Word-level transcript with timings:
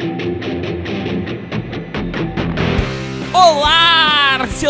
Thank 0.00 0.24
you. 0.24 0.39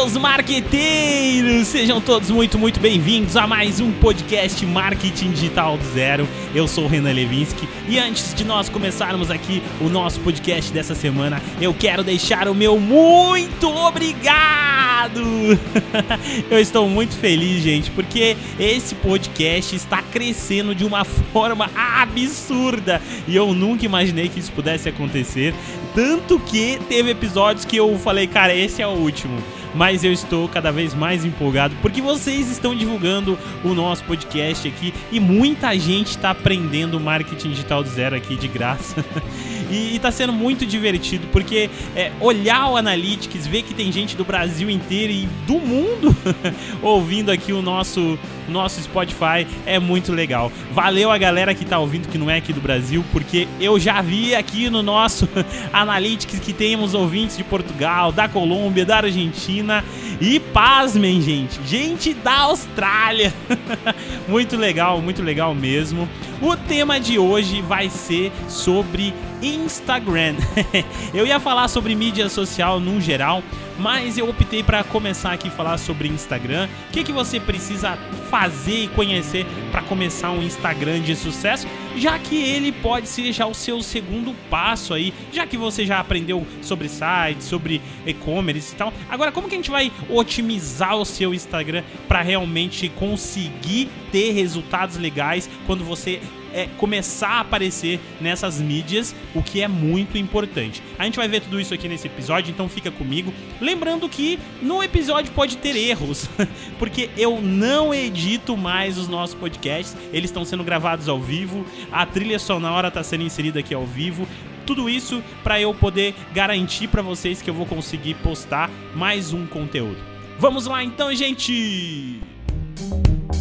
Seus 0.01 0.17
marqueteiros! 0.17 1.67
Sejam 1.67 2.01
todos 2.01 2.31
muito, 2.31 2.59
muito 2.59 2.81
bem-vindos 2.81 3.37
a 3.37 3.47
mais 3.47 3.81
um 3.81 3.93
podcast 3.93 4.65
Marketing 4.65 5.31
Digital 5.33 5.77
do 5.77 5.85
Zero. 5.93 6.27
Eu 6.55 6.67
sou 6.67 6.85
o 6.85 6.89
Renan 6.89 7.13
Levinsky 7.13 7.69
e 7.87 7.99
antes 7.99 8.35
de 8.35 8.43
nós 8.43 8.71
começarmos 8.71 9.31
aqui 9.31 9.63
o 9.79 9.91
nosso 9.91 10.19
podcast 10.21 10.73
dessa 10.73 10.95
semana, 10.95 11.43
eu 11.61 11.75
quero 11.75 12.03
deixar 12.03 12.49
o 12.49 12.55
meu 12.55 12.81
muito 12.81 13.69
obrigado! 13.69 15.21
eu 16.51 16.59
estou 16.59 16.89
muito 16.89 17.15
feliz, 17.15 17.63
gente, 17.63 17.91
porque 17.91 18.39
esse 18.59 18.95
podcast 18.95 19.77
está 19.77 20.01
crescendo 20.01 20.75
de 20.75 20.87
uma 20.87 21.05
forma 21.05 21.71
absurda 21.75 23.03
e 23.29 23.37
eu 23.37 23.53
nunca 23.53 23.85
imaginei 23.85 24.31
que 24.31 24.41
isso 24.41 24.53
pudesse 24.53 24.89
acontecer. 24.89 25.55
Tanto 25.95 26.39
que 26.39 26.81
teve 26.89 27.11
episódios 27.11 27.67
que 27.67 27.77
eu 27.77 27.99
falei, 27.99 28.27
cara, 28.27 28.55
esse 28.55 28.81
é 28.81 28.87
o 28.87 28.93
último. 28.93 29.39
Mas 29.75 30.03
eu 30.05 30.13
estou 30.13 30.49
cada 30.49 30.73
vez 30.73 30.95
mais 30.95 31.25
empolgado 31.25 31.75
porque 31.81 32.01
vocês 32.01 32.51
estão 32.51 32.75
divulgando 32.75 33.39
o 33.65 33.75
nosso 33.75 34.03
podcast 34.05 34.67
aqui 34.67 34.93
e 35.13 35.21
muita 35.21 35.77
gente 35.79 36.11
está 36.11 36.31
aprendendo 36.31 36.99
marketing 36.99 37.51
digital 37.51 37.83
do 37.83 37.89
zero 37.89 38.17
aqui 38.17 38.37
de 38.37 38.49
graça. 38.49 39.05
e, 39.71 39.97
está 39.97 40.11
sendo 40.11 40.33
muito 40.33 40.67
divertido 40.67 41.27
porque 41.33 41.71
é, 41.95 42.13
olhar 42.21 42.69
o 42.69 42.77
Analytics, 42.77 43.47
ver 43.47 43.63
que 43.63 43.75
tem 43.75 43.91
gente 43.93 44.17
do 44.17 44.25
Brasil 44.25 44.69
inteiro 44.69 45.13
e 45.13 45.29
do 45.47 45.55
mundo 45.55 46.15
ouvindo 46.83 47.31
aqui 47.31 47.53
o 47.53 47.63
nosso 47.63 48.19
nosso 48.49 48.83
Spotify 48.83 49.47
é 49.65 49.79
muito 49.79 50.13
legal. 50.13 50.51
Valeu 50.73 51.11
a 51.11 51.17
galera 51.17 51.55
que 51.55 51.65
tá 51.65 51.79
ouvindo 51.79 52.09
que 52.09 52.19
não 52.19 52.29
é 52.29 52.39
aqui 52.39 52.53
do 52.53 52.61
Brasil, 52.61 53.05
porque 53.13 53.47
eu 53.61 53.79
já 53.79 54.03
vi 54.03 54.35
aqui 54.35 54.69
no 54.69 54.83
nosso 54.83 55.29
Analytics 55.73 56.41
que 56.41 56.53
temos 56.53 56.93
ouvintes 56.93 57.37
de 57.37 57.45
Portugal, 57.45 58.11
da 58.11 58.29
Colômbia, 58.29 58.85
da 58.85 58.97
Argentina 58.97 59.85
e 60.21 60.39
pasmem, 60.39 61.21
gente, 61.23 61.59
gente 61.67 62.13
da 62.13 62.41
Austrália. 62.41 63.33
muito 64.29 64.57
legal, 64.57 65.01
muito 65.01 65.23
legal 65.23 65.55
mesmo. 65.55 66.09
O 66.43 66.55
tema 66.57 67.01
de 67.01 67.19
hoje 67.19 67.63
vai 67.63 67.89
ser 67.89 68.31
sobre 68.47 69.15
Instagram. 69.43 70.37
eu 71.15 71.27
ia 71.27 71.41
falar 71.41 71.69
sobre 71.69 71.95
mídia 71.95 72.29
social 72.29 72.79
no 72.79 73.01
geral, 73.01 73.43
mas 73.81 74.19
eu 74.19 74.29
optei 74.29 74.63
para 74.63 74.85
começar 74.85 75.33
aqui 75.33 75.49
a 75.49 75.51
falar 75.51 75.79
sobre 75.79 76.09
Instagram. 76.09 76.69
O 76.89 76.93
que, 76.93 77.03
que 77.03 77.13
você 77.13 77.41
precisa 77.41 77.97
fazer 78.31 78.85
e 78.85 78.89
conhecer 78.89 79.47
para 79.73 79.83
começar 79.83 80.31
um 80.31 80.43
Instagram 80.43 81.01
de 81.01 81.17
sucesso, 81.17 81.67
já 81.97 82.19
que 82.19 82.37
ele 82.37 82.73
pode 82.73 83.09
ser 83.09 83.33
já 83.33 83.47
o 83.47 83.55
seu 83.55 83.83
segundo 83.83 84.35
passo 84.51 84.93
aí, 84.93 85.15
já 85.33 85.47
que 85.47 85.57
você 85.57 85.87
já 85.87 85.99
aprendeu 85.99 86.47
sobre 86.61 86.89
sites, 86.89 87.47
sobre 87.47 87.81
e-commerce 88.07 88.75
e 88.75 88.77
tal. 88.77 88.93
Agora, 89.09 89.33
como 89.33 89.49
que 89.49 89.55
a 89.55 89.59
gente 89.59 89.71
vai 89.71 89.91
otimizar 90.09 90.97
o 90.97 91.05
seu 91.05 91.33
Instagram 91.33 91.83
para 92.07 92.21
realmente 92.21 92.89
conseguir 92.91 93.89
ter 94.13 94.33
resultados 94.33 94.97
legais 94.97 95.49
quando 95.67 95.85
você 95.85 96.21
é, 96.53 96.69
começar 96.79 97.29
a 97.29 97.41
aparecer 97.41 98.01
nessas 98.21 98.61
mídias, 98.61 99.15
o 99.35 99.43
que 99.43 99.61
é 99.61 99.69
muito 99.69 100.19
importante. 100.19 100.83
A 100.99 101.05
gente 101.05 101.17
vai 101.17 101.29
ver 101.29 101.41
tudo 101.41 101.61
isso 101.61 101.75
aqui 101.75 101.89
nesse 101.89 102.07
episódio, 102.07 102.51
então 102.51 102.69
fica 102.69 102.91
comigo. 102.91 103.33
Lembrando 103.61 104.09
que 104.09 104.39
no 104.63 104.83
episódio 104.83 105.33
pode 105.33 105.57
ter 105.57 105.77
erros, 105.77 106.29
porque 106.79 107.11
eu 107.17 107.41
não 107.41 107.95
edito 107.95 108.57
mais 108.57 108.99
os 108.99 109.09
nossos 109.09 109.35
podcasts, 109.35 109.97
eles 110.13 110.31
estão 110.31 110.45
sendo 110.45 110.65
gravados 110.65 111.09
ao 111.09 111.21
vivo, 111.21 111.65
a 111.91 112.05
trilha 112.07 112.39
sonora 112.39 112.89
está 112.89 113.03
sendo 113.03 113.25
inserida 113.25 113.61
aqui 113.61 113.75
ao 113.75 113.87
vivo. 113.87 114.27
Tudo 114.67 114.89
isso 114.89 115.23
para 115.43 115.61
eu 115.61 115.75
poder 115.75 116.15
garantir 116.33 116.87
para 116.87 117.03
vocês 117.03 117.43
que 117.43 117.51
eu 117.51 117.55
vou 117.55 117.67
conseguir 117.67 118.15
postar 118.17 118.71
mais 118.95 119.33
um 119.33 119.47
conteúdo. 119.47 119.99
Vamos 120.39 120.67
lá 120.67 120.85
então, 120.85 121.13
gente! 121.15 122.21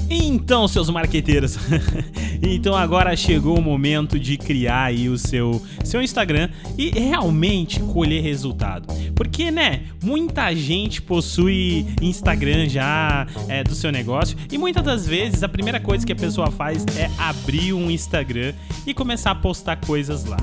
Então, 0.10 0.68
seus 0.68 0.90
marqueteiros, 0.90 1.58
então 2.42 2.76
agora 2.76 3.16
chegou 3.16 3.58
o 3.58 3.62
momento 3.62 4.20
de 4.20 4.38
criar 4.38 4.86
aí 4.86 5.08
o 5.08 5.18
seu, 5.18 5.62
seu 5.84 6.02
Instagram 6.02 6.50
e 6.78 6.90
realmente 6.90 7.80
colher 7.80 8.24
resultado. 8.24 8.88
Porque, 9.14 9.52
né, 9.52 9.84
muita 10.04 10.54
gente 10.56 11.02
possui 11.02 11.86
Instagram 12.02 12.68
já 12.68 13.28
é, 13.48 13.64
do 13.64 13.76
seu 13.76 13.92
negócio 13.92 14.36
e 14.52 14.58
muitas 14.58 14.84
das 14.84 15.06
vezes 15.06 15.44
a 15.44 15.50
primeira 15.50 15.80
coisa 15.80 16.06
que 16.06 16.14
a 16.14 16.16
pessoa 16.16 16.50
faz 16.50 16.84
é 16.98 17.10
abrir 17.18 17.74
um 17.74 17.92
Instagram 17.92 18.54
e 18.88 18.94
começar 18.94 19.32
a 19.32 19.36
postar 19.36 19.76
coisas 19.76 20.26
lá. 20.26 20.38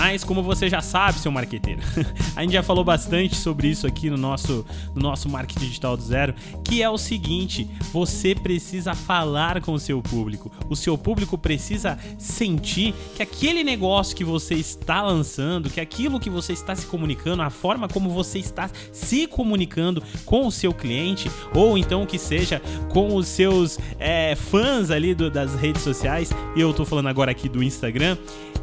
Mas 0.00 0.22
como 0.22 0.44
você 0.44 0.68
já 0.68 0.80
sabe, 0.80 1.18
seu 1.18 1.32
marqueteiro, 1.32 1.80
a 2.36 2.42
gente 2.42 2.52
já 2.52 2.62
falou 2.62 2.84
bastante 2.84 3.34
sobre 3.34 3.66
isso 3.66 3.84
aqui 3.84 4.08
no 4.08 4.16
nosso, 4.16 4.64
no 4.94 5.02
nosso 5.02 5.28
marketing 5.28 5.66
digital 5.66 5.96
do 5.96 6.02
zero, 6.04 6.36
que 6.62 6.80
é 6.80 6.88
o 6.88 6.96
seguinte: 6.96 7.68
você 7.92 8.32
precisa 8.32 8.94
falar 8.94 9.60
com 9.60 9.72
o 9.72 9.78
seu 9.78 10.00
público. 10.00 10.52
O 10.70 10.76
seu 10.76 10.96
público 10.96 11.36
precisa 11.36 11.98
sentir 12.16 12.94
que 13.16 13.24
aquele 13.24 13.64
negócio 13.64 14.14
que 14.14 14.22
você 14.22 14.54
está 14.54 15.02
lançando, 15.02 15.68
que 15.68 15.80
aquilo 15.80 16.20
que 16.20 16.30
você 16.30 16.52
está 16.52 16.76
se 16.76 16.86
comunicando, 16.86 17.42
a 17.42 17.50
forma 17.50 17.88
como 17.88 18.08
você 18.08 18.38
está 18.38 18.70
se 18.92 19.26
comunicando 19.26 20.00
com 20.24 20.46
o 20.46 20.52
seu 20.52 20.72
cliente, 20.72 21.28
ou 21.52 21.76
então 21.76 22.06
que 22.06 22.20
seja 22.20 22.62
com 22.88 23.16
os 23.16 23.26
seus 23.26 23.80
é, 23.98 24.36
fãs 24.36 24.92
ali 24.92 25.12
do, 25.12 25.28
das 25.28 25.56
redes 25.56 25.82
sociais, 25.82 26.30
e 26.54 26.60
eu 26.60 26.72
tô 26.72 26.84
falando 26.84 27.08
agora 27.08 27.32
aqui 27.32 27.48
do 27.48 27.64
Instagram, 27.64 28.16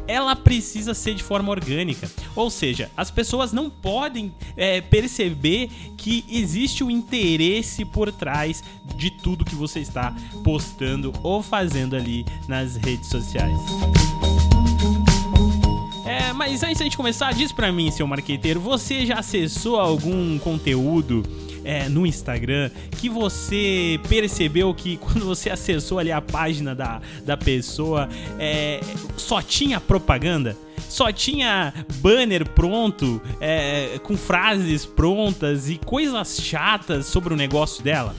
ela 0.08 0.36
precisa 0.36 0.94
ser 0.94 1.14
de 1.14 1.22
forma 1.26 1.50
orgânica. 1.50 2.10
Ou 2.34 2.48
seja, 2.48 2.90
as 2.96 3.10
pessoas 3.10 3.52
não 3.52 3.68
podem 3.68 4.32
é, 4.56 4.80
perceber 4.80 5.68
que 5.96 6.24
existe 6.30 6.84
um 6.84 6.90
interesse 6.90 7.84
por 7.84 8.12
trás 8.12 8.62
de 8.96 9.10
tudo 9.10 9.44
que 9.44 9.54
você 9.54 9.80
está 9.80 10.14
postando 10.44 11.12
ou 11.22 11.42
fazendo 11.42 11.96
ali 11.96 12.24
nas 12.48 12.76
redes 12.76 13.08
sociais. 13.08 13.58
É, 16.06 16.32
mas 16.32 16.62
antes 16.62 16.78
de 16.78 16.84
gente 16.84 16.96
começar, 16.96 17.34
diz 17.34 17.50
pra 17.50 17.72
mim, 17.72 17.90
seu 17.90 18.06
marqueteiro, 18.06 18.60
você 18.60 19.04
já 19.04 19.16
acessou 19.16 19.80
algum 19.80 20.38
conteúdo 20.38 21.24
é, 21.66 21.88
no 21.88 22.06
Instagram 22.06 22.70
que 22.92 23.08
você 23.08 23.98
percebeu 24.08 24.72
que 24.72 24.96
quando 25.02 25.26
você 25.26 25.50
acessou 25.50 25.98
ali 25.98 26.12
a 26.12 26.20
página 26.20 26.74
da, 26.74 27.00
da 27.24 27.36
pessoa 27.36 28.08
é, 28.38 28.80
só 29.16 29.42
tinha 29.42 29.80
propaganda? 29.80 30.56
Só 30.88 31.12
tinha 31.12 31.74
banner 31.96 32.48
pronto, 32.48 33.20
é, 33.40 33.98
com 34.02 34.16
frases 34.16 34.86
prontas 34.86 35.68
e 35.68 35.78
coisas 35.78 36.38
chatas 36.40 37.06
sobre 37.06 37.34
o 37.34 37.36
negócio 37.36 37.82
dela? 37.82 38.14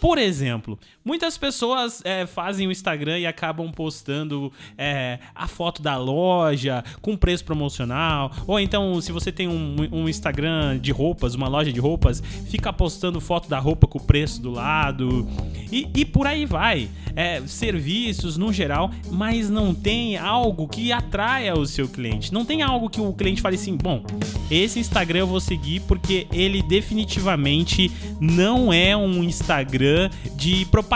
Por 0.00 0.18
exemplo, 0.18 0.78
muitas 1.04 1.36
pessoas 1.36 2.00
é, 2.04 2.26
fazem 2.26 2.66
o 2.66 2.72
Instagram 2.72 3.18
e 3.18 3.26
acabam 3.26 3.70
postando 3.70 4.52
é, 4.78 5.18
a 5.34 5.46
foto 5.46 5.82
da 5.82 5.96
loja 5.96 6.82
com 7.02 7.16
preço 7.16 7.44
promocional. 7.44 8.32
Ou 8.46 8.58
então, 8.58 9.00
se 9.00 9.12
você 9.12 9.30
tem 9.30 9.46
um, 9.46 9.76
um, 9.92 10.08
Instagram 10.08 10.78
de 10.78 10.90
roupas, 10.90 11.34
uma 11.34 11.48
loja 11.48 11.72
de 11.72 11.80
roupas, 11.80 12.22
fica 12.48 12.72
postando 12.72 13.20
foto 13.20 13.48
da 13.48 13.58
roupa 13.58 13.86
com 13.86 13.98
o 13.98 14.02
preço 14.02 14.40
do 14.40 14.50
lado. 14.50 15.28
E, 15.70 15.88
e 15.94 16.04
por 16.04 16.26
aí 16.26 16.46
vai. 16.46 16.88
É, 17.16 17.40
serviços 17.46 18.36
no 18.36 18.52
geral, 18.52 18.90
mas 19.10 19.48
não 19.48 19.72
tem 19.72 20.16
algo 20.16 20.66
que 20.66 20.90
atraia 20.90 21.54
o 21.54 21.64
seu 21.64 21.86
cliente. 21.88 22.32
Não 22.32 22.44
tem 22.44 22.62
algo 22.62 22.90
que 22.90 23.00
o 23.00 23.12
cliente 23.12 23.40
fale 23.40 23.54
assim: 23.54 23.76
bom, 23.76 24.02
esse 24.50 24.80
Instagram 24.80 25.20
eu 25.20 25.26
vou 25.26 25.40
seguir 25.40 25.80
porque 25.80 26.26
ele 26.32 26.60
definitivamente 26.62 27.90
não 28.20 28.72
é 28.72 28.96
um 28.96 29.22
Instagram 29.22 30.10
de 30.34 30.64
propaganda. 30.66 30.93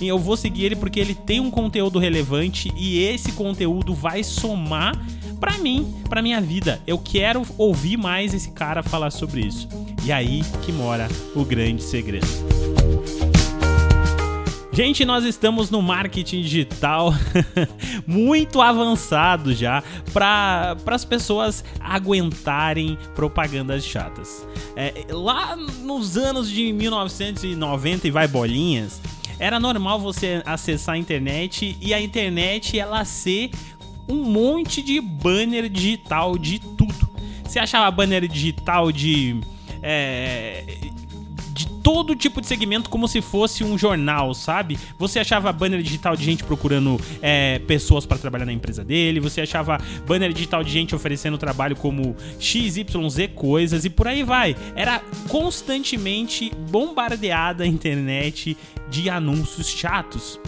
E 0.00 0.06
eu 0.06 0.18
vou 0.18 0.36
seguir 0.36 0.66
ele 0.66 0.76
porque 0.76 1.00
ele 1.00 1.14
tem 1.14 1.40
um 1.40 1.50
conteúdo 1.50 1.98
relevante 1.98 2.72
e 2.76 3.02
esse 3.02 3.32
conteúdo 3.32 3.94
vai 3.94 4.22
somar 4.22 4.96
para 5.40 5.58
mim, 5.58 5.94
para 6.08 6.22
minha 6.22 6.40
vida. 6.40 6.80
Eu 6.86 6.98
quero 6.98 7.42
ouvir 7.56 7.96
mais 7.96 8.34
esse 8.34 8.50
cara 8.50 8.82
falar 8.82 9.10
sobre 9.10 9.40
isso. 9.40 9.68
E 10.04 10.12
aí 10.12 10.42
que 10.62 10.72
mora 10.72 11.08
o 11.34 11.44
grande 11.44 11.82
segredo. 11.82 12.26
Gente, 14.78 15.04
nós 15.04 15.24
estamos 15.24 15.70
no 15.70 15.82
marketing 15.82 16.40
digital 16.40 17.12
muito 18.06 18.62
avançado 18.62 19.52
já 19.52 19.82
para 20.12 20.76
as 20.86 21.04
pessoas 21.04 21.64
aguentarem 21.80 22.96
propagandas 23.12 23.84
chatas. 23.84 24.46
É, 24.76 25.04
lá 25.10 25.56
nos 25.56 26.16
anos 26.16 26.48
de 26.48 26.72
1990 26.72 28.06
e 28.06 28.10
vai 28.12 28.28
bolinhas, 28.28 29.00
era 29.36 29.58
normal 29.58 29.98
você 29.98 30.44
acessar 30.46 30.94
a 30.94 30.98
internet 30.98 31.76
e 31.80 31.92
a 31.92 32.00
internet 32.00 32.78
ela 32.78 33.04
ser 33.04 33.50
um 34.08 34.22
monte 34.22 34.80
de 34.80 35.00
banner 35.00 35.68
digital 35.68 36.38
de 36.38 36.60
tudo. 36.60 37.10
Você 37.42 37.58
achava 37.58 37.90
banner 37.90 38.28
digital 38.28 38.92
de 38.92 39.40
é, 39.82 40.62
todo 41.88 42.14
tipo 42.14 42.38
de 42.42 42.46
segmento 42.46 42.90
como 42.90 43.08
se 43.08 43.22
fosse 43.22 43.64
um 43.64 43.78
jornal, 43.78 44.34
sabe? 44.34 44.78
Você 44.98 45.20
achava 45.20 45.50
banner 45.50 45.80
digital 45.80 46.14
de 46.14 46.22
gente 46.22 46.44
procurando 46.44 47.00
é, 47.22 47.60
pessoas 47.60 48.04
para 48.04 48.18
trabalhar 48.18 48.44
na 48.44 48.52
empresa 48.52 48.84
dele, 48.84 49.20
você 49.20 49.40
achava 49.40 49.80
banner 50.06 50.30
digital 50.30 50.62
de 50.62 50.70
gente 50.70 50.94
oferecendo 50.94 51.38
trabalho 51.38 51.74
como 51.74 52.14
XYZ 52.38 52.84
coisas 53.34 53.86
e 53.86 53.90
por 53.90 54.06
aí 54.06 54.22
vai. 54.22 54.54
Era 54.76 55.00
constantemente 55.28 56.52
bombardeada 56.70 57.64
a 57.64 57.66
internet 57.66 58.54
de 58.90 59.08
anúncios 59.08 59.68
chatos. 59.68 60.38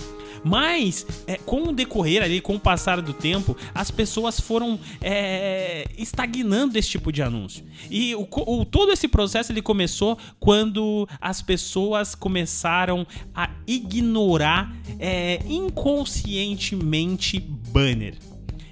Mas, 0.44 1.06
é, 1.26 1.36
com 1.36 1.68
o 1.68 1.72
decorrer 1.72 2.22
ali, 2.22 2.40
com 2.40 2.56
o 2.56 2.60
passar 2.60 3.00
do 3.00 3.12
tempo, 3.12 3.56
as 3.74 3.90
pessoas 3.90 4.40
foram 4.40 4.78
é, 5.00 5.84
estagnando 5.96 6.78
esse 6.78 6.88
tipo 6.88 7.12
de 7.12 7.22
anúncio. 7.22 7.64
E 7.90 8.14
o, 8.14 8.26
o, 8.30 8.64
todo 8.64 8.92
esse 8.92 9.08
processo 9.08 9.52
ele 9.52 9.62
começou 9.62 10.18
quando 10.38 11.08
as 11.20 11.42
pessoas 11.42 12.14
começaram 12.14 13.06
a 13.34 13.50
ignorar 13.66 14.74
é, 14.98 15.40
inconscientemente 15.46 17.38
banner. 17.38 18.14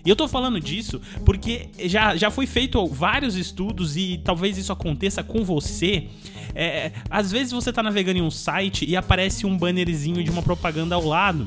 E 0.09 0.11
eu 0.11 0.17
tô 0.17 0.27
falando 0.27 0.59
disso 0.59 1.03
porque 1.23 1.69
já, 1.81 2.17
já 2.17 2.31
foi 2.31 2.47
feito 2.47 2.87
vários 2.87 3.37
estudos 3.37 3.95
e 3.95 4.19
talvez 4.25 4.57
isso 4.57 4.73
aconteça 4.73 5.23
com 5.23 5.45
você. 5.45 6.09
É, 6.55 6.93
às 7.11 7.31
vezes 7.31 7.53
você 7.53 7.71
tá 7.71 7.83
navegando 7.83 8.19
em 8.19 8.23
um 8.23 8.31
site 8.31 8.87
e 8.89 8.97
aparece 8.97 9.45
um 9.45 9.55
bannerzinho 9.55 10.25
de 10.25 10.31
uma 10.31 10.43
propaganda 10.43 10.95
ao 10.95 11.05
lado. 11.05 11.47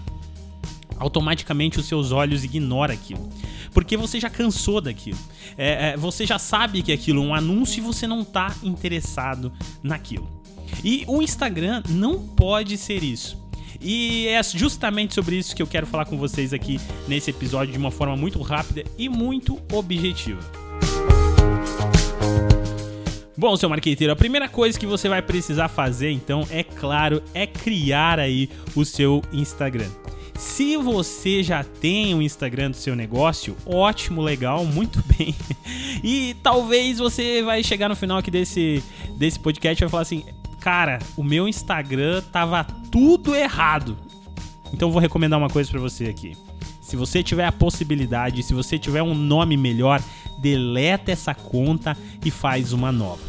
Automaticamente 1.00 1.80
os 1.80 1.88
seus 1.88 2.12
olhos 2.12 2.44
ignoram 2.44 2.94
aquilo. 2.94 3.32
Porque 3.74 3.98
você 3.98 4.20
já 4.20 4.30
cansou 4.30 4.80
daquilo. 4.80 5.18
É, 5.58 5.94
é, 5.94 5.98
você 5.98 6.24
já 6.24 6.38
sabe 6.38 6.84
que 6.84 6.92
aquilo 6.92 7.24
é 7.24 7.26
um 7.26 7.34
anúncio 7.34 7.80
e 7.80 7.84
você 7.84 8.06
não 8.06 8.24
tá 8.24 8.56
interessado 8.62 9.52
naquilo. 9.82 10.30
E 10.84 11.04
o 11.08 11.20
Instagram 11.24 11.82
não 11.90 12.20
pode 12.20 12.78
ser 12.78 13.04
isso. 13.04 13.42
E 13.82 14.28
é 14.28 14.42
justamente 14.44 15.14
sobre 15.16 15.38
isso 15.38 15.56
que 15.56 15.62
eu 15.62 15.68
quero 15.68 15.88
falar 15.88 16.06
com 16.06 16.18
vocês 16.18 16.54
aqui 16.54 16.80
nesse 17.08 17.32
episódio 17.32 17.72
de 17.72 17.80
uma 17.80 17.92
forma 17.92 18.16
muito 18.16 18.40
rápida 18.42 18.84
e 18.98 19.10
muito 19.10 19.60
objetiva. 19.72 20.40
Bom, 23.36 23.58
seu 23.58 23.68
marqueteiro, 23.68 24.14
a 24.14 24.16
primeira 24.16 24.48
coisa 24.48 24.80
que 24.80 24.86
você 24.86 25.10
vai 25.10 25.20
precisar 25.20 25.68
fazer, 25.68 26.12
então, 26.12 26.48
é 26.52 26.64
claro, 26.64 27.24
é 27.34 27.48
criar 27.48 28.20
aí 28.20 28.48
o 28.76 28.86
seu 28.86 29.24
Instagram. 29.34 29.90
Se 30.38 30.78
você 30.78 31.42
já 31.42 31.64
tem 31.64 32.14
um 32.14 32.22
Instagram 32.22 32.72
do 32.72 32.78
seu 32.78 32.96
negócio, 32.96 33.56
ótimo, 33.66 34.22
legal, 34.22 34.66
muito 34.66 35.04
bem. 35.18 35.36
E 36.04 36.36
talvez 36.44 37.00
você 37.00 37.42
vai 37.42 37.64
chegar 37.64 37.90
no 37.90 37.96
final 37.96 38.18
aqui 38.18 38.30
desse, 38.30 38.84
desse 39.18 39.40
podcast 39.40 39.82
e 39.82 39.86
vai 39.86 39.90
falar 39.90 40.02
assim: 40.02 40.24
cara, 40.62 41.00
o 41.18 41.24
meu 41.24 41.48
Instagram 41.48 42.22
tava 42.32 42.64
tudo 42.64 43.36
errado. 43.36 43.98
Então 44.72 44.88
eu 44.88 44.92
vou 44.92 45.02
recomendar 45.02 45.38
uma 45.38 45.50
coisa 45.50 45.70
para 45.70 45.80
você 45.80 46.06
aqui. 46.06 46.38
Se 46.80 46.96
você 46.96 47.24
tiver 47.24 47.46
a 47.46 47.52
possibilidade, 47.52 48.44
se 48.44 48.54
você 48.54 48.78
tiver 48.78 49.02
um 49.02 49.16
nome 49.16 49.58
melhor, 49.58 50.02
deleta 50.40 51.12
essa 51.12 51.34
conta 51.34 51.98
e 52.24 52.30
faz 52.30 52.74
uma 52.74 52.92
nova. 52.92 53.22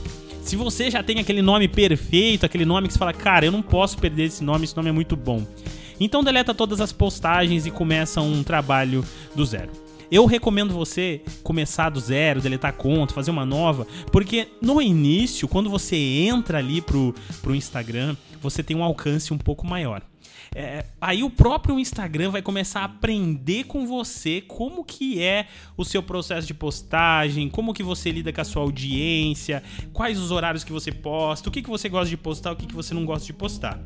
Se 0.42 0.56
você 0.56 0.90
já 0.90 1.02
tem 1.02 1.20
aquele 1.20 1.40
nome 1.40 1.68
perfeito, 1.68 2.44
aquele 2.44 2.64
nome 2.64 2.86
que 2.86 2.92
você 2.92 2.98
fala, 2.98 3.12
cara, 3.12 3.46
eu 3.46 3.52
não 3.52 3.62
posso 3.62 3.96
perder 3.98 4.24
esse 4.24 4.44
nome, 4.44 4.64
esse 4.64 4.76
nome 4.76 4.90
é 4.90 4.92
muito 4.92 5.16
bom. 5.16 5.46
Então 5.98 6.22
deleta 6.22 6.52
todas 6.52 6.80
as 6.80 6.92
postagens 6.92 7.64
e 7.64 7.70
começa 7.70 8.20
um 8.20 8.42
trabalho 8.42 9.04
do 9.34 9.44
zero. 9.44 9.70
Eu 10.12 10.26
recomendo 10.26 10.74
você 10.74 11.22
começar 11.42 11.88
do 11.88 11.98
zero, 11.98 12.42
deletar 12.42 12.74
conta, 12.74 13.14
fazer 13.14 13.30
uma 13.30 13.46
nova, 13.46 13.86
porque 14.12 14.46
no 14.60 14.82
início, 14.82 15.48
quando 15.48 15.70
você 15.70 15.96
entra 15.96 16.58
ali 16.58 16.82
pro, 16.82 17.14
pro 17.40 17.54
Instagram, 17.54 18.14
você 18.38 18.62
tem 18.62 18.76
um 18.76 18.84
alcance 18.84 19.32
um 19.32 19.38
pouco 19.38 19.66
maior. 19.66 20.02
É, 20.54 20.84
aí 21.00 21.22
o 21.22 21.30
próprio 21.30 21.80
Instagram 21.80 22.28
vai 22.28 22.42
começar 22.42 22.80
a 22.80 22.84
aprender 22.84 23.64
com 23.64 23.86
você 23.86 24.42
como 24.42 24.84
que 24.84 25.18
é 25.22 25.46
o 25.78 25.84
seu 25.84 26.02
processo 26.02 26.46
de 26.46 26.52
postagem, 26.52 27.48
como 27.48 27.72
que 27.72 27.82
você 27.82 28.10
lida 28.10 28.30
com 28.34 28.40
a 28.42 28.44
sua 28.44 28.60
audiência, 28.60 29.62
quais 29.94 30.18
os 30.18 30.30
horários 30.30 30.62
que 30.62 30.72
você 30.72 30.92
posta, 30.92 31.48
o 31.48 31.52
que, 31.52 31.62
que 31.62 31.70
você 31.70 31.88
gosta 31.88 32.10
de 32.10 32.18
postar, 32.18 32.52
o 32.52 32.56
que, 32.56 32.66
que 32.66 32.74
você 32.74 32.92
não 32.92 33.06
gosta 33.06 33.24
de 33.24 33.32
postar. 33.32 33.80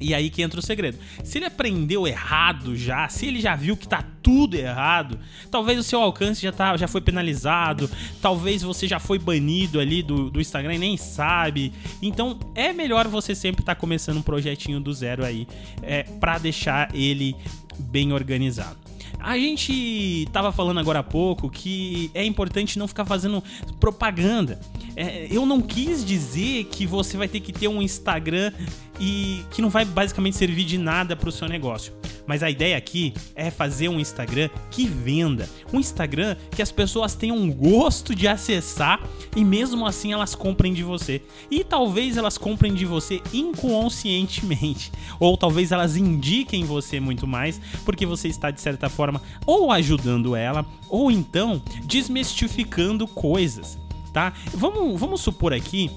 E 0.00 0.14
aí 0.14 0.28
que 0.28 0.42
entra 0.42 0.60
o 0.60 0.62
segredo. 0.62 0.98
Se 1.24 1.38
ele 1.38 1.46
aprendeu 1.46 2.06
errado 2.06 2.76
já, 2.76 3.08
se 3.08 3.26
ele 3.26 3.40
já 3.40 3.56
viu 3.56 3.76
que 3.76 3.88
tá 3.88 4.04
tudo 4.22 4.54
errado, 4.56 5.18
talvez 5.50 5.78
o 5.78 5.82
seu 5.82 6.00
alcance 6.00 6.42
já, 6.42 6.52
tá, 6.52 6.76
já 6.76 6.88
foi 6.88 7.00
penalizado, 7.00 7.88
talvez 8.20 8.62
você 8.62 8.86
já 8.86 8.98
foi 8.98 9.18
banido 9.18 9.80
ali 9.80 10.02
do, 10.02 10.30
do 10.30 10.40
Instagram 10.40 10.74
e 10.74 10.78
nem 10.78 10.96
sabe. 10.96 11.72
Então 12.02 12.38
é 12.54 12.72
melhor 12.72 13.08
você 13.08 13.34
sempre 13.34 13.62
estar 13.62 13.74
tá 13.74 13.80
começando 13.80 14.18
um 14.18 14.22
projetinho 14.22 14.80
do 14.80 14.92
zero 14.92 15.24
aí, 15.24 15.46
é, 15.82 16.02
para 16.02 16.38
deixar 16.38 16.94
ele 16.94 17.34
bem 17.78 18.12
organizado. 18.12 18.86
A 19.18 19.36
gente 19.38 20.28
tava 20.32 20.52
falando 20.52 20.78
agora 20.78 21.00
há 21.00 21.02
pouco 21.02 21.50
que 21.50 22.10
é 22.14 22.24
importante 22.24 22.78
não 22.78 22.86
ficar 22.86 23.04
fazendo 23.04 23.42
propaganda. 23.80 24.60
É, 24.96 25.28
eu 25.30 25.44
não 25.44 25.60
quis 25.60 26.02
dizer 26.04 26.64
que 26.64 26.86
você 26.86 27.18
vai 27.18 27.28
ter 27.28 27.40
que 27.40 27.52
ter 27.52 27.68
um 27.68 27.82
Instagram 27.82 28.50
e 28.98 29.42
que 29.50 29.60
não 29.60 29.68
vai 29.68 29.84
basicamente 29.84 30.36
servir 30.36 30.64
de 30.64 30.78
nada 30.78 31.14
para 31.14 31.28
o 31.28 31.32
seu 31.32 31.46
negócio. 31.46 31.92
Mas 32.26 32.42
a 32.42 32.50
ideia 32.50 32.76
aqui 32.76 33.12
é 33.34 33.50
fazer 33.50 33.88
um 33.88 34.00
Instagram 34.00 34.48
que 34.70 34.86
venda, 34.86 35.48
um 35.72 35.78
Instagram 35.78 36.34
que 36.50 36.62
as 36.62 36.72
pessoas 36.72 37.14
tenham 37.14 37.48
gosto 37.50 38.14
de 38.14 38.26
acessar 38.26 39.00
e 39.36 39.44
mesmo 39.44 39.86
assim 39.86 40.12
elas 40.12 40.34
comprem 40.34 40.72
de 40.72 40.82
você. 40.82 41.22
E 41.50 41.62
talvez 41.62 42.16
elas 42.16 42.36
comprem 42.36 42.74
de 42.74 42.84
você 42.84 43.20
inconscientemente, 43.32 44.90
ou 45.20 45.36
talvez 45.36 45.70
elas 45.70 45.96
indiquem 45.96 46.64
você 46.64 46.98
muito 46.98 47.26
mais 47.26 47.60
porque 47.84 48.06
você 48.06 48.28
está 48.28 48.50
de 48.50 48.60
certa 48.60 48.88
forma 48.88 49.20
ou 49.44 49.70
ajudando 49.70 50.34
ela 50.34 50.64
ou 50.88 51.10
então 51.10 51.62
desmistificando 51.84 53.06
coisas 53.06 53.78
tá? 54.16 54.32
Vamos, 54.54 54.98
vamos 54.98 55.20
supor 55.20 55.52
aqui 55.52 55.90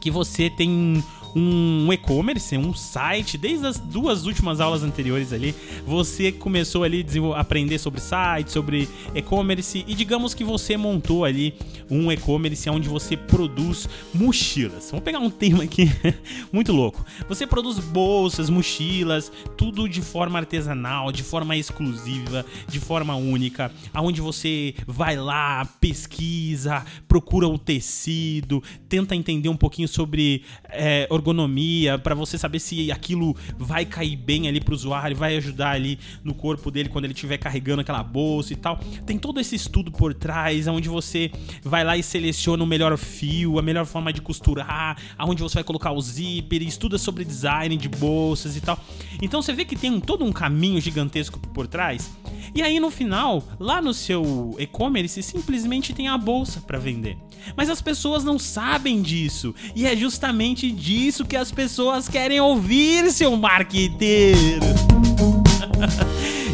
que 0.00 0.10
você 0.10 0.48
tem 0.48 1.04
um 1.38 1.92
e-commerce, 1.92 2.56
um 2.56 2.74
site, 2.74 3.38
desde 3.38 3.66
as 3.66 3.78
duas 3.78 4.26
últimas 4.26 4.60
aulas 4.60 4.82
anteriores 4.82 5.32
ali, 5.32 5.54
você 5.86 6.32
começou 6.32 6.82
ali 6.82 7.06
a 7.34 7.40
aprender 7.40 7.78
sobre 7.78 8.00
site, 8.00 8.50
sobre 8.50 8.88
e-commerce 9.14 9.84
e 9.86 9.94
digamos 9.94 10.34
que 10.34 10.42
você 10.42 10.76
montou 10.76 11.24
ali 11.24 11.54
um 11.88 12.10
e-commerce 12.10 12.68
onde 12.68 12.88
você 12.88 13.16
produz 13.16 13.88
mochilas. 14.12 14.88
Vamos 14.90 15.04
pegar 15.04 15.20
um 15.20 15.30
tema 15.30 15.62
aqui 15.62 15.88
muito 16.52 16.72
louco. 16.72 17.04
Você 17.28 17.46
produz 17.46 17.78
bolsas, 17.78 18.50
mochilas, 18.50 19.30
tudo 19.56 19.88
de 19.88 20.02
forma 20.02 20.38
artesanal, 20.38 21.12
de 21.12 21.22
forma 21.22 21.56
exclusiva, 21.56 22.44
de 22.68 22.80
forma 22.80 23.14
única, 23.14 23.70
aonde 23.94 24.20
você 24.20 24.74
vai 24.86 25.16
lá, 25.16 25.64
pesquisa, 25.80 26.84
procura 27.06 27.46
o 27.46 27.58
tecido, 27.58 28.62
tenta 28.88 29.14
entender 29.14 29.48
um 29.48 29.56
pouquinho 29.56 29.86
sobre 29.86 30.42
é, 30.68 31.06
ergonomia, 31.28 31.98
para 31.98 32.14
você 32.14 32.38
saber 32.38 32.58
se 32.58 32.90
aquilo 32.90 33.36
vai 33.58 33.84
cair 33.84 34.16
bem 34.16 34.48
ali 34.48 34.60
pro 34.60 34.74
usuário, 34.74 35.16
vai 35.16 35.36
ajudar 35.36 35.72
ali 35.72 35.98
no 36.24 36.34
corpo 36.34 36.70
dele 36.70 36.88
quando 36.88 37.04
ele 37.04 37.12
estiver 37.12 37.38
carregando 37.38 37.82
aquela 37.82 38.02
bolsa 38.02 38.52
e 38.52 38.56
tal. 38.56 38.78
Tem 39.06 39.18
todo 39.18 39.38
esse 39.38 39.54
estudo 39.54 39.90
por 39.92 40.14
trás, 40.14 40.66
onde 40.66 40.88
você 40.88 41.30
vai 41.62 41.84
lá 41.84 41.96
e 41.96 42.02
seleciona 42.02 42.62
o 42.64 42.66
melhor 42.66 42.96
fio, 42.96 43.58
a 43.58 43.62
melhor 43.62 43.84
forma 43.84 44.12
de 44.12 44.20
costurar, 44.20 44.96
aonde 45.16 45.42
você 45.42 45.54
vai 45.54 45.64
colocar 45.64 45.92
o 45.92 46.00
zíper, 46.00 46.62
estuda 46.62 46.98
sobre 46.98 47.24
design 47.24 47.76
de 47.76 47.88
bolsas 47.88 48.56
e 48.56 48.60
tal. 48.60 48.82
Então 49.20 49.42
você 49.42 49.52
vê 49.52 49.64
que 49.64 49.76
tem 49.76 50.00
todo 50.00 50.24
um 50.24 50.32
caminho 50.32 50.80
gigantesco 50.80 51.38
por 51.38 51.66
trás. 51.66 52.10
E 52.58 52.62
aí 52.62 52.80
no 52.80 52.90
final, 52.90 53.44
lá 53.60 53.80
no 53.80 53.94
seu 53.94 54.56
e-commerce, 54.58 55.22
simplesmente 55.22 55.94
tem 55.94 56.08
a 56.08 56.18
bolsa 56.18 56.60
para 56.60 56.76
vender. 56.76 57.16
Mas 57.56 57.70
as 57.70 57.80
pessoas 57.80 58.24
não 58.24 58.36
sabem 58.36 59.00
disso. 59.00 59.54
E 59.76 59.86
é 59.86 59.94
justamente 59.94 60.68
disso 60.68 61.24
que 61.24 61.36
as 61.36 61.52
pessoas 61.52 62.08
querem 62.08 62.40
ouvir, 62.40 63.12
seu 63.12 63.36
marqueteiro. 63.36 64.66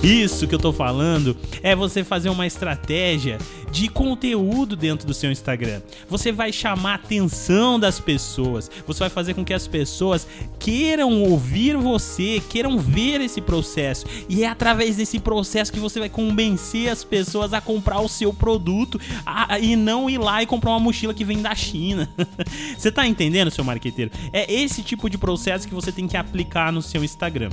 Isso 0.04 0.46
que 0.46 0.54
eu 0.54 0.58
tô 0.58 0.70
falando 0.70 1.34
é 1.62 1.74
você 1.74 2.04
fazer 2.04 2.28
uma 2.28 2.46
estratégia 2.46 3.38
de 3.72 3.88
conteúdo 3.88 4.76
dentro 4.76 5.06
do 5.06 5.14
seu 5.14 5.32
Instagram. 5.32 5.80
Você 6.10 6.30
vai 6.30 6.52
chamar 6.52 6.92
a 6.92 6.94
atenção 6.96 7.80
das 7.80 7.98
pessoas. 7.98 8.70
Você 8.86 9.00
vai 9.00 9.08
fazer 9.08 9.32
com 9.32 9.42
que 9.42 9.54
as 9.54 9.66
pessoas 9.66 10.28
queiram 10.58 11.22
ouvir 11.22 11.74
você, 11.78 12.42
queiram 12.50 12.78
ver 12.78 13.22
esse 13.22 13.40
processo. 13.40 14.04
E 14.28 14.44
é 14.44 14.46
através 14.46 14.96
desse 14.96 15.18
processo 15.18 15.72
que 15.72 15.80
você 15.80 15.98
vai 15.98 16.10
convencer 16.10 16.90
as 16.90 17.02
pessoas 17.02 17.54
a 17.54 17.62
comprar 17.62 18.00
o 18.00 18.08
seu 18.08 18.30
produto 18.30 19.00
a, 19.24 19.58
e 19.58 19.74
não 19.74 20.10
ir 20.10 20.18
lá 20.18 20.42
e 20.42 20.46
comprar 20.46 20.72
uma 20.72 20.80
mochila 20.80 21.14
que 21.14 21.24
vem 21.24 21.40
da 21.40 21.54
China. 21.54 22.12
você 22.76 22.92
tá 22.92 23.06
entendendo, 23.06 23.50
seu 23.50 23.64
marqueteiro? 23.64 24.10
É 24.34 24.52
esse 24.52 24.82
tipo 24.82 25.08
de 25.08 25.16
processo 25.16 25.66
que 25.66 25.74
você 25.74 25.90
tem 25.90 26.06
que 26.06 26.16
aplicar 26.18 26.70
no 26.70 26.82
seu 26.82 27.02
Instagram. 27.02 27.48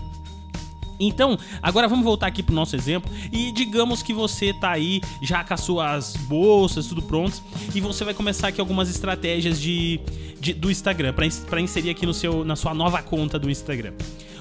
Então, 1.00 1.38
agora 1.62 1.88
vamos 1.88 2.06
voltar 2.06 2.28
aqui 2.28 2.44
pro 2.44 2.54
nosso 2.54 2.76
exemplo 2.76 3.12
e 3.32 3.52
digamos 3.52 4.04
que 4.04 4.14
você 4.14 4.54
tá 4.54 4.72
aí 4.72 5.02
já 5.22 5.44
com 5.44 5.54
as 5.54 5.62
suas 5.62 6.16
bolsas, 6.28 6.88
tudo 6.88 7.02
pronto, 7.02 7.42
e 7.74 7.82
você 7.82 8.04
vai 8.04 8.14
começar 8.14 8.50
aqui 8.50 8.62
algumas 8.62 8.90
estratégias 8.90 9.60
de, 9.60 10.00
de 10.40 10.54
do 10.54 10.70
Instagram 10.70 11.14
para 11.50 11.62
inserir 11.62 11.90
aqui 11.90 12.06
no 12.06 12.14
seu, 12.14 12.46
na 12.46 12.56
sua 12.56 12.74
nova 12.74 13.02
conta 13.02 13.40
do 13.40 13.50
Instagram. 13.50 13.94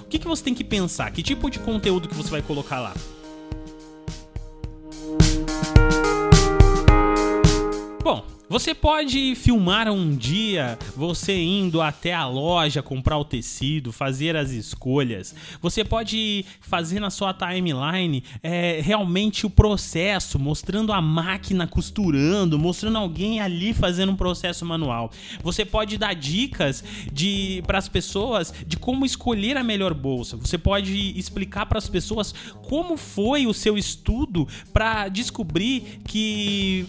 O 0.02 0.04
que, 0.04 0.18
que 0.18 0.26
você 0.26 0.42
tem 0.42 0.54
que 0.54 0.64
pensar? 0.64 1.10
Que 1.12 1.22
tipo 1.22 1.48
de 1.48 1.58
conteúdo 1.58 2.08
que 2.08 2.14
você 2.14 2.30
vai 2.30 2.42
colocar 2.42 2.80
lá? 2.80 2.94
Bom, 8.02 8.24
você 8.50 8.74
pode 8.74 9.36
filmar 9.36 9.88
um 9.88 10.16
dia 10.16 10.76
você 10.96 11.40
indo 11.40 11.80
até 11.80 12.12
a 12.12 12.26
loja 12.26 12.82
comprar 12.82 13.16
o 13.16 13.24
tecido, 13.24 13.92
fazer 13.92 14.34
as 14.34 14.50
escolhas. 14.50 15.32
Você 15.62 15.84
pode 15.84 16.44
fazer 16.60 16.98
na 16.98 17.10
sua 17.10 17.32
timeline 17.32 18.24
é, 18.42 18.80
realmente 18.82 19.46
o 19.46 19.50
processo, 19.50 20.36
mostrando 20.36 20.92
a 20.92 21.00
máquina 21.00 21.64
costurando, 21.64 22.58
mostrando 22.58 22.98
alguém 22.98 23.38
ali 23.40 23.72
fazendo 23.72 24.10
um 24.10 24.16
processo 24.16 24.66
manual. 24.66 25.12
Você 25.44 25.64
pode 25.64 25.96
dar 25.96 26.14
dicas 26.14 26.82
de 27.12 27.62
para 27.68 27.78
as 27.78 27.88
pessoas 27.88 28.52
de 28.66 28.76
como 28.76 29.06
escolher 29.06 29.56
a 29.56 29.62
melhor 29.62 29.94
bolsa. 29.94 30.36
Você 30.36 30.58
pode 30.58 31.16
explicar 31.16 31.66
para 31.66 31.78
as 31.78 31.88
pessoas 31.88 32.34
como 32.68 32.96
foi 32.96 33.46
o 33.46 33.54
seu 33.54 33.78
estudo 33.78 34.48
para 34.72 35.06
descobrir 35.06 36.00
que 36.04 36.84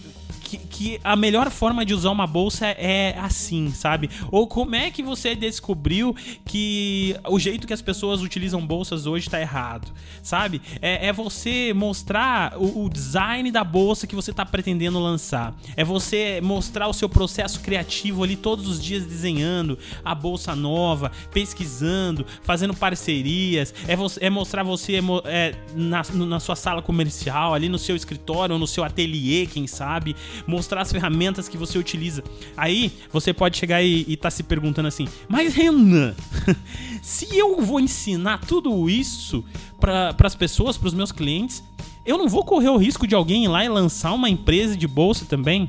que, 0.52 0.58
que, 0.58 1.00
a 1.02 1.16
melhor 1.16 1.50
forma 1.50 1.84
de 1.84 1.94
usar 1.94 2.10
uma 2.10 2.26
bolsa 2.26 2.66
é 2.66 3.16
assim, 3.18 3.72
sabe? 3.72 4.10
Ou 4.30 4.46
como 4.46 4.74
é 4.74 4.90
que 4.90 5.02
você 5.02 5.34
descobriu 5.34 6.14
que 6.44 7.16
o 7.28 7.38
jeito 7.38 7.66
que 7.66 7.72
as 7.72 7.80
pessoas 7.80 8.20
utilizam 8.22 8.64
bolsas 8.64 9.06
hoje 9.06 9.30
tá 9.30 9.40
errado, 9.40 9.92
sabe? 10.22 10.60
É, 10.80 11.08
é 11.08 11.12
você 11.12 11.72
mostrar 11.72 12.54
o, 12.58 12.84
o, 12.84 12.88
design 12.88 13.50
da 13.50 13.64
bolsa 13.64 14.06
que 14.06 14.14
você 14.14 14.32
tá 14.32 14.44
pretendendo 14.44 14.98
lançar. 14.98 15.54
É 15.76 15.84
você 15.84 16.40
mostrar 16.42 16.88
o 16.88 16.92
seu 16.92 17.08
processo 17.08 17.60
criativo 17.60 18.22
ali 18.22 18.36
todos 18.36 18.68
os 18.68 18.82
dias 18.82 19.06
desenhando 19.06 19.78
a 20.04 20.14
bolsa 20.14 20.54
nova, 20.54 21.10
pesquisando, 21.32 22.26
fazendo 22.42 22.74
parcerias. 22.74 23.74
É, 23.86 23.96
você, 23.96 24.24
é 24.24 24.30
mostrar 24.30 24.62
você 24.62 25.00
é, 25.24 25.54
na, 25.74 26.02
na 26.26 26.40
sua 26.40 26.56
sala 26.56 26.82
comercial, 26.82 27.54
ali 27.54 27.68
no 27.68 27.78
seu 27.78 27.96
escritório 27.96 28.54
ou 28.54 28.58
no 28.58 28.66
seu 28.66 28.84
ateliê, 28.84 29.46
quem 29.46 29.66
sabe, 29.66 30.14
mostrar 30.46 30.82
as 30.82 30.92
ferramentas 30.92 31.48
que 31.48 31.56
você 31.56 31.78
utiliza. 31.78 32.22
Aí 32.56 32.92
você 33.12 33.32
pode 33.32 33.56
chegar 33.56 33.82
e, 33.82 34.02
estar 34.02 34.22
tá 34.22 34.30
se 34.30 34.42
perguntando 34.42 34.88
assim: 34.88 35.06
Mas 35.28 35.54
Renan, 35.54 36.14
se 37.02 37.36
eu 37.36 37.60
vou 37.60 37.80
ensinar 37.80 38.38
tudo 38.46 38.88
isso 38.88 39.44
para 39.80 40.14
as 40.22 40.34
pessoas, 40.34 40.76
para 40.76 40.88
os 40.88 40.94
meus 40.94 41.12
clientes, 41.12 41.62
eu 42.04 42.18
não 42.18 42.28
vou 42.28 42.44
correr 42.44 42.68
o 42.68 42.76
risco 42.76 43.06
de 43.06 43.14
alguém 43.14 43.44
ir 43.44 43.48
lá 43.48 43.64
e 43.64 43.68
lançar 43.68 44.12
uma 44.12 44.28
empresa 44.28 44.76
de 44.76 44.86
bolsa 44.86 45.24
também? 45.24 45.68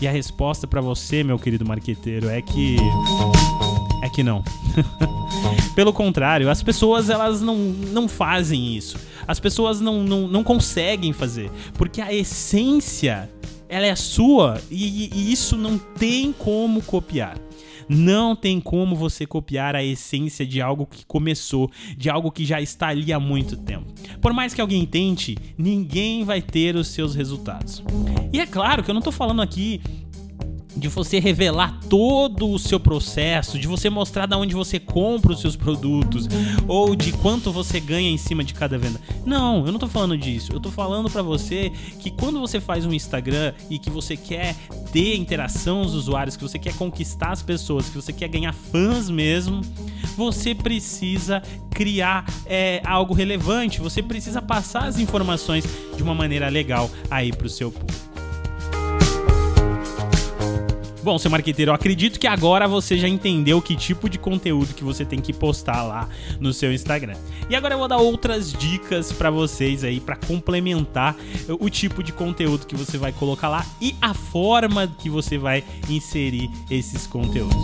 E 0.00 0.08
a 0.08 0.10
resposta 0.10 0.66
para 0.66 0.80
você, 0.80 1.22
meu 1.22 1.38
querido 1.38 1.64
marqueteiro, 1.64 2.28
é 2.28 2.42
que 2.42 2.76
é 4.02 4.08
que 4.08 4.22
não. 4.22 4.42
Pelo 5.76 5.92
contrário, 5.92 6.50
as 6.50 6.62
pessoas 6.62 7.08
elas 7.08 7.40
não, 7.40 7.56
não 7.56 8.08
fazem 8.08 8.76
isso. 8.76 8.98
As 9.26 9.38
pessoas 9.38 9.80
não, 9.80 10.02
não, 10.02 10.26
não 10.26 10.42
conseguem 10.42 11.12
fazer. 11.12 11.50
Porque 11.74 12.00
a 12.00 12.12
essência 12.12 13.30
ela 13.72 13.86
é 13.86 13.96
sua 13.96 14.60
e, 14.70 15.08
e 15.14 15.32
isso 15.32 15.56
não 15.56 15.78
tem 15.78 16.30
como 16.30 16.82
copiar. 16.82 17.38
Não 17.88 18.36
tem 18.36 18.60
como 18.60 18.94
você 18.94 19.24
copiar 19.24 19.74
a 19.74 19.82
essência 19.82 20.46
de 20.46 20.60
algo 20.60 20.86
que 20.86 21.06
começou, 21.06 21.70
de 21.96 22.10
algo 22.10 22.30
que 22.30 22.44
já 22.44 22.60
está 22.60 22.88
ali 22.88 23.14
há 23.14 23.18
muito 23.18 23.56
tempo. 23.56 23.86
Por 24.20 24.34
mais 24.34 24.52
que 24.52 24.60
alguém 24.60 24.84
tente, 24.84 25.38
ninguém 25.56 26.22
vai 26.22 26.42
ter 26.42 26.76
os 26.76 26.88
seus 26.88 27.14
resultados. 27.14 27.82
E 28.30 28.40
é 28.40 28.46
claro 28.46 28.84
que 28.84 28.90
eu 28.90 28.94
não 28.94 29.00
estou 29.00 29.12
falando 29.12 29.40
aqui 29.40 29.80
de 30.82 30.88
você 30.88 31.20
revelar 31.20 31.78
todo 31.88 32.50
o 32.50 32.58
seu 32.58 32.80
processo, 32.80 33.56
de 33.58 33.68
você 33.68 33.88
mostrar 33.88 34.26
de 34.26 34.34
onde 34.34 34.52
você 34.52 34.80
compra 34.80 35.32
os 35.32 35.40
seus 35.40 35.54
produtos 35.54 36.26
ou 36.66 36.96
de 36.96 37.12
quanto 37.12 37.52
você 37.52 37.78
ganha 37.78 38.10
em 38.10 38.18
cima 38.18 38.42
de 38.42 38.52
cada 38.52 38.76
venda. 38.76 39.00
Não, 39.24 39.64
eu 39.64 39.70
não 39.70 39.78
tô 39.78 39.86
falando 39.86 40.18
disso. 40.18 40.52
Eu 40.52 40.58
tô 40.58 40.72
falando 40.72 41.08
para 41.08 41.22
você 41.22 41.70
que 42.00 42.10
quando 42.10 42.40
você 42.40 42.60
faz 42.60 42.84
um 42.84 42.92
Instagram 42.92 43.54
e 43.70 43.78
que 43.78 43.88
você 43.88 44.16
quer 44.16 44.56
ter 44.92 45.16
interação 45.16 45.82
dos 45.82 45.94
usuários, 45.94 46.36
que 46.36 46.42
você 46.42 46.58
quer 46.58 46.74
conquistar 46.74 47.30
as 47.30 47.42
pessoas, 47.42 47.88
que 47.88 47.94
você 47.94 48.12
quer 48.12 48.28
ganhar 48.28 48.52
fãs 48.52 49.08
mesmo, 49.08 49.60
você 50.16 50.54
precisa 50.54 51.40
criar 51.70 52.24
é, 52.44 52.82
algo 52.84 53.14
relevante, 53.14 53.80
você 53.80 54.02
precisa 54.02 54.42
passar 54.42 54.84
as 54.84 54.98
informações 54.98 55.64
de 55.96 56.02
uma 56.02 56.14
maneira 56.14 56.48
legal 56.48 56.90
aí 57.08 57.32
pro 57.32 57.48
seu 57.48 57.70
público. 57.70 58.11
Bom, 61.02 61.18
seu 61.18 61.32
marqueteiro, 61.32 61.70
eu 61.70 61.74
acredito 61.74 62.20
que 62.20 62.28
agora 62.28 62.68
você 62.68 62.96
já 62.96 63.08
entendeu 63.08 63.60
que 63.60 63.74
tipo 63.74 64.08
de 64.08 64.18
conteúdo 64.18 64.72
que 64.72 64.84
você 64.84 65.04
tem 65.04 65.20
que 65.20 65.32
postar 65.32 65.82
lá 65.82 66.08
no 66.38 66.52
seu 66.52 66.72
Instagram. 66.72 67.16
E 67.50 67.56
agora 67.56 67.74
eu 67.74 67.78
vou 67.78 67.88
dar 67.88 67.96
outras 67.96 68.52
dicas 68.52 69.10
para 69.10 69.28
vocês 69.28 69.82
aí 69.82 69.98
para 69.98 70.14
complementar 70.14 71.16
o 71.58 71.68
tipo 71.68 72.04
de 72.04 72.12
conteúdo 72.12 72.68
que 72.68 72.76
você 72.76 72.98
vai 72.98 73.10
colocar 73.10 73.48
lá 73.48 73.66
e 73.80 73.96
a 74.00 74.14
forma 74.14 74.86
que 74.86 75.10
você 75.10 75.36
vai 75.36 75.64
inserir 75.90 76.48
esses 76.70 77.04
conteúdos. 77.04 77.56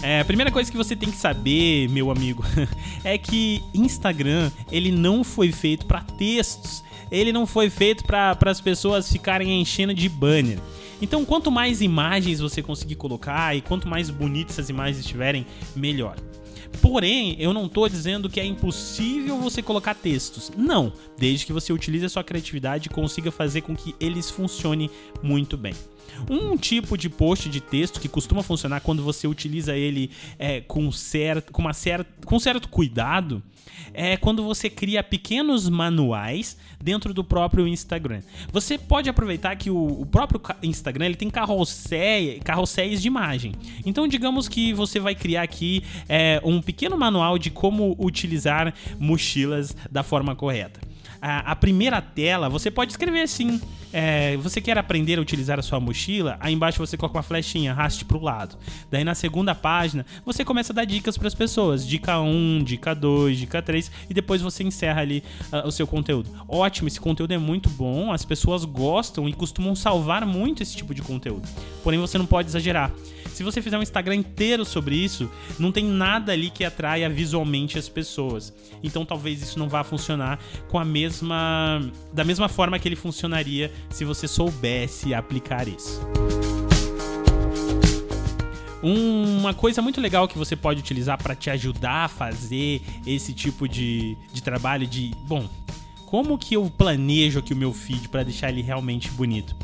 É, 0.00 0.20
a 0.20 0.24
primeira 0.24 0.52
coisa 0.52 0.70
que 0.70 0.76
você 0.76 0.94
tem 0.94 1.10
que 1.10 1.16
saber, 1.16 1.88
meu 1.88 2.08
amigo, 2.08 2.44
é 3.02 3.18
que 3.18 3.64
Instagram 3.74 4.52
ele 4.70 4.92
não 4.92 5.24
foi 5.24 5.50
feito 5.50 5.86
para 5.86 6.02
textos 6.02 6.84
ele 7.12 7.30
não 7.30 7.46
foi 7.46 7.68
feito 7.68 8.04
para 8.04 8.36
as 8.46 8.60
pessoas 8.60 9.12
ficarem 9.12 9.60
enchendo 9.60 9.92
de 9.92 10.08
banner. 10.08 10.58
Então, 11.00 11.24
quanto 11.24 11.50
mais 11.50 11.82
imagens 11.82 12.40
você 12.40 12.62
conseguir 12.62 12.94
colocar 12.94 13.54
e 13.54 13.60
quanto 13.60 13.86
mais 13.86 14.08
bonitas 14.08 14.54
essas 14.54 14.70
imagens 14.70 14.98
estiverem, 14.98 15.46
melhor. 15.76 16.16
Porém, 16.80 17.36
eu 17.38 17.52
não 17.52 17.66
estou 17.66 17.88
dizendo 17.88 18.30
que 18.30 18.40
é 18.40 18.44
impossível 18.44 19.38
você 19.38 19.60
colocar 19.60 19.94
textos. 19.94 20.50
Não, 20.56 20.92
desde 21.18 21.44
que 21.44 21.52
você 21.52 21.72
utilize 21.72 22.06
a 22.06 22.08
sua 22.08 22.24
criatividade 22.24 22.86
e 22.86 22.90
consiga 22.90 23.30
fazer 23.30 23.60
com 23.60 23.76
que 23.76 23.94
eles 24.00 24.30
funcionem 24.30 24.88
muito 25.22 25.56
bem. 25.56 25.74
Um 26.28 26.56
tipo 26.56 26.96
de 26.96 27.08
post 27.08 27.48
de 27.48 27.60
texto 27.60 28.00
que 28.00 28.08
costuma 28.08 28.42
funcionar 28.42 28.80
quando 28.80 29.02
você 29.02 29.26
utiliza 29.26 29.76
ele 29.76 30.10
é, 30.38 30.60
com, 30.60 30.90
certo, 30.92 31.52
com, 31.52 31.62
uma 31.62 31.72
certa, 31.72 32.10
com 32.24 32.38
certo 32.38 32.68
cuidado 32.68 33.42
é 33.94 34.16
quando 34.16 34.42
você 34.42 34.70
cria 34.70 35.02
pequenos 35.02 35.68
manuais 35.68 36.56
dentro 36.80 37.12
do 37.12 37.22
próprio 37.22 37.66
Instagram. 37.66 38.22
Você 38.50 38.78
pode 38.78 39.08
aproveitar 39.08 39.54
que 39.56 39.70
o, 39.70 40.00
o 40.02 40.06
próprio 40.06 40.40
Instagram 40.62 41.06
ele 41.06 41.16
tem 41.16 41.30
carrossel, 41.30 42.40
carrosséis 42.44 43.02
de 43.02 43.08
imagem. 43.08 43.52
Então, 43.84 44.08
digamos 44.08 44.48
que 44.48 44.72
você 44.72 44.98
vai 44.98 45.14
criar 45.14 45.42
aqui 45.42 45.82
é, 46.08 46.40
um 46.44 46.60
pequeno 46.60 46.96
manual 46.96 47.38
de 47.38 47.50
como 47.50 47.94
utilizar 47.98 48.72
mochilas 48.98 49.76
da 49.90 50.02
forma 50.02 50.34
correta 50.34 50.80
a 51.22 51.54
primeira 51.54 52.02
tela, 52.02 52.48
você 52.48 52.68
pode 52.68 52.90
escrever 52.90 53.22
assim. 53.22 53.60
É, 53.92 54.36
você 54.38 54.60
quer 54.60 54.78
aprender 54.78 55.18
a 55.18 55.22
utilizar 55.22 55.58
a 55.58 55.62
sua 55.62 55.78
mochila? 55.78 56.36
Aí 56.40 56.54
embaixo 56.54 56.78
você 56.78 56.96
coloca 56.96 57.16
uma 57.16 57.22
flechinha, 57.22 57.72
arraste 57.72 58.04
para 58.04 58.16
o 58.16 58.22
lado. 58.22 58.56
Daí 58.90 59.04
na 59.04 59.14
segunda 59.14 59.54
página, 59.54 60.06
você 60.24 60.44
começa 60.44 60.72
a 60.72 60.76
dar 60.76 60.84
dicas 60.84 61.18
para 61.18 61.28
as 61.28 61.34
pessoas. 61.34 61.86
Dica 61.86 62.18
1, 62.20 62.64
dica 62.64 62.94
2, 62.94 63.38
dica 63.38 63.60
3 63.60 63.90
e 64.08 64.14
depois 64.14 64.40
você 64.40 64.64
encerra 64.64 65.02
ali 65.02 65.22
uh, 65.52 65.66
o 65.66 65.72
seu 65.72 65.86
conteúdo. 65.86 66.30
Ótimo, 66.48 66.88
esse 66.88 67.00
conteúdo 67.00 67.32
é 67.32 67.38
muito 67.38 67.68
bom, 67.68 68.12
as 68.12 68.24
pessoas 68.24 68.64
gostam 68.64 69.28
e 69.28 69.32
costumam 69.32 69.74
salvar 69.74 70.24
muito 70.24 70.62
esse 70.62 70.76
tipo 70.76 70.94
de 70.94 71.02
conteúdo. 71.02 71.48
Porém, 71.82 71.98
você 71.98 72.16
não 72.16 72.26
pode 72.26 72.48
exagerar. 72.48 72.92
Se 73.42 73.44
você 73.44 73.60
fizer 73.60 73.76
um 73.76 73.82
Instagram 73.82 74.14
inteiro 74.14 74.64
sobre 74.64 74.94
isso, 74.94 75.28
não 75.58 75.72
tem 75.72 75.84
nada 75.84 76.30
ali 76.30 76.48
que 76.48 76.64
atraia 76.64 77.10
visualmente 77.10 77.76
as 77.76 77.88
pessoas. 77.88 78.54
Então 78.84 79.04
talvez 79.04 79.42
isso 79.42 79.58
não 79.58 79.68
vá 79.68 79.82
funcionar 79.82 80.38
com 80.68 80.78
a 80.78 80.84
mesma 80.84 81.80
da 82.12 82.22
mesma 82.22 82.48
forma 82.48 82.78
que 82.78 82.86
ele 82.86 82.94
funcionaria 82.94 83.72
se 83.90 84.04
você 84.04 84.28
soubesse 84.28 85.12
aplicar 85.12 85.66
isso. 85.66 86.00
Uma 88.80 89.52
coisa 89.52 89.82
muito 89.82 90.00
legal 90.00 90.28
que 90.28 90.38
você 90.38 90.54
pode 90.54 90.78
utilizar 90.78 91.20
para 91.20 91.34
te 91.34 91.50
ajudar 91.50 92.04
a 92.04 92.08
fazer 92.08 92.80
esse 93.04 93.32
tipo 93.32 93.68
de, 93.68 94.16
de 94.32 94.40
trabalho 94.40 94.86
de, 94.86 95.10
bom, 95.26 95.50
como 96.06 96.38
que 96.38 96.54
eu 96.54 96.70
planejo 96.70 97.40
aqui 97.40 97.52
o 97.52 97.56
meu 97.56 97.72
feed 97.72 98.08
para 98.08 98.22
deixar 98.22 98.50
ele 98.50 98.62
realmente 98.62 99.10
bonito? 99.10 99.56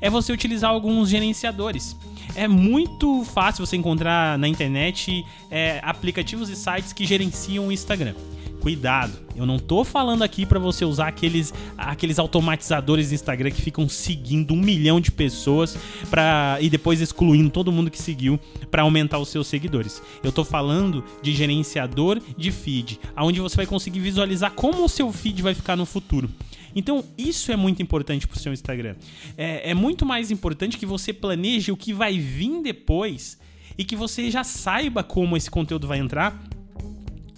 É 0.00 0.08
você 0.08 0.32
utilizar 0.32 0.70
alguns 0.70 1.08
gerenciadores. 1.08 1.96
É 2.34 2.46
muito 2.48 3.24
fácil 3.24 3.66
você 3.66 3.76
encontrar 3.76 4.38
na 4.38 4.48
internet 4.48 5.24
é, 5.50 5.80
aplicativos 5.82 6.48
e 6.48 6.56
sites 6.56 6.92
que 6.92 7.04
gerenciam 7.04 7.68
o 7.68 7.72
Instagram. 7.72 8.14
cuidado. 8.60 9.18
Eu 9.34 9.46
não 9.46 9.58
tô 9.58 9.84
falando 9.84 10.22
aqui 10.22 10.44
para 10.44 10.58
você 10.58 10.84
usar 10.84 11.08
aqueles, 11.08 11.52
aqueles 11.78 12.18
automatizadores 12.18 13.08
do 13.08 13.14
Instagram 13.14 13.50
que 13.50 13.62
ficam 13.62 13.88
seguindo 13.88 14.52
um 14.52 14.60
milhão 14.60 15.00
de 15.00 15.10
pessoas 15.10 15.78
para 16.10 16.58
e 16.60 16.68
depois 16.68 17.00
excluindo 17.00 17.48
todo 17.48 17.72
mundo 17.72 17.90
que 17.90 18.00
seguiu 18.00 18.38
para 18.70 18.82
aumentar 18.82 19.18
os 19.18 19.30
seus 19.30 19.46
seguidores. 19.46 20.02
Eu 20.22 20.30
tô 20.30 20.44
falando 20.44 21.02
de 21.22 21.34
gerenciador 21.34 22.20
de 22.36 22.52
feed, 22.52 23.00
aonde 23.16 23.40
você 23.40 23.56
vai 23.56 23.66
conseguir 23.66 24.00
visualizar 24.00 24.52
como 24.52 24.84
o 24.84 24.88
seu 24.88 25.10
feed 25.10 25.40
vai 25.40 25.54
ficar 25.54 25.74
no 25.74 25.86
futuro. 25.86 26.28
Então, 26.74 27.04
isso 27.16 27.50
é 27.52 27.56
muito 27.56 27.82
importante 27.82 28.26
para 28.26 28.36
o 28.36 28.40
seu 28.40 28.52
Instagram. 28.52 28.94
É, 29.36 29.70
é 29.70 29.74
muito 29.74 30.06
mais 30.06 30.30
importante 30.30 30.78
que 30.78 30.86
você 30.86 31.12
planeje 31.12 31.72
o 31.72 31.76
que 31.76 31.92
vai 31.92 32.18
vir 32.18 32.62
depois 32.62 33.38
e 33.76 33.84
que 33.84 33.96
você 33.96 34.30
já 34.30 34.44
saiba 34.44 35.02
como 35.02 35.36
esse 35.36 35.50
conteúdo 35.50 35.86
vai 35.86 35.98
entrar 35.98 36.38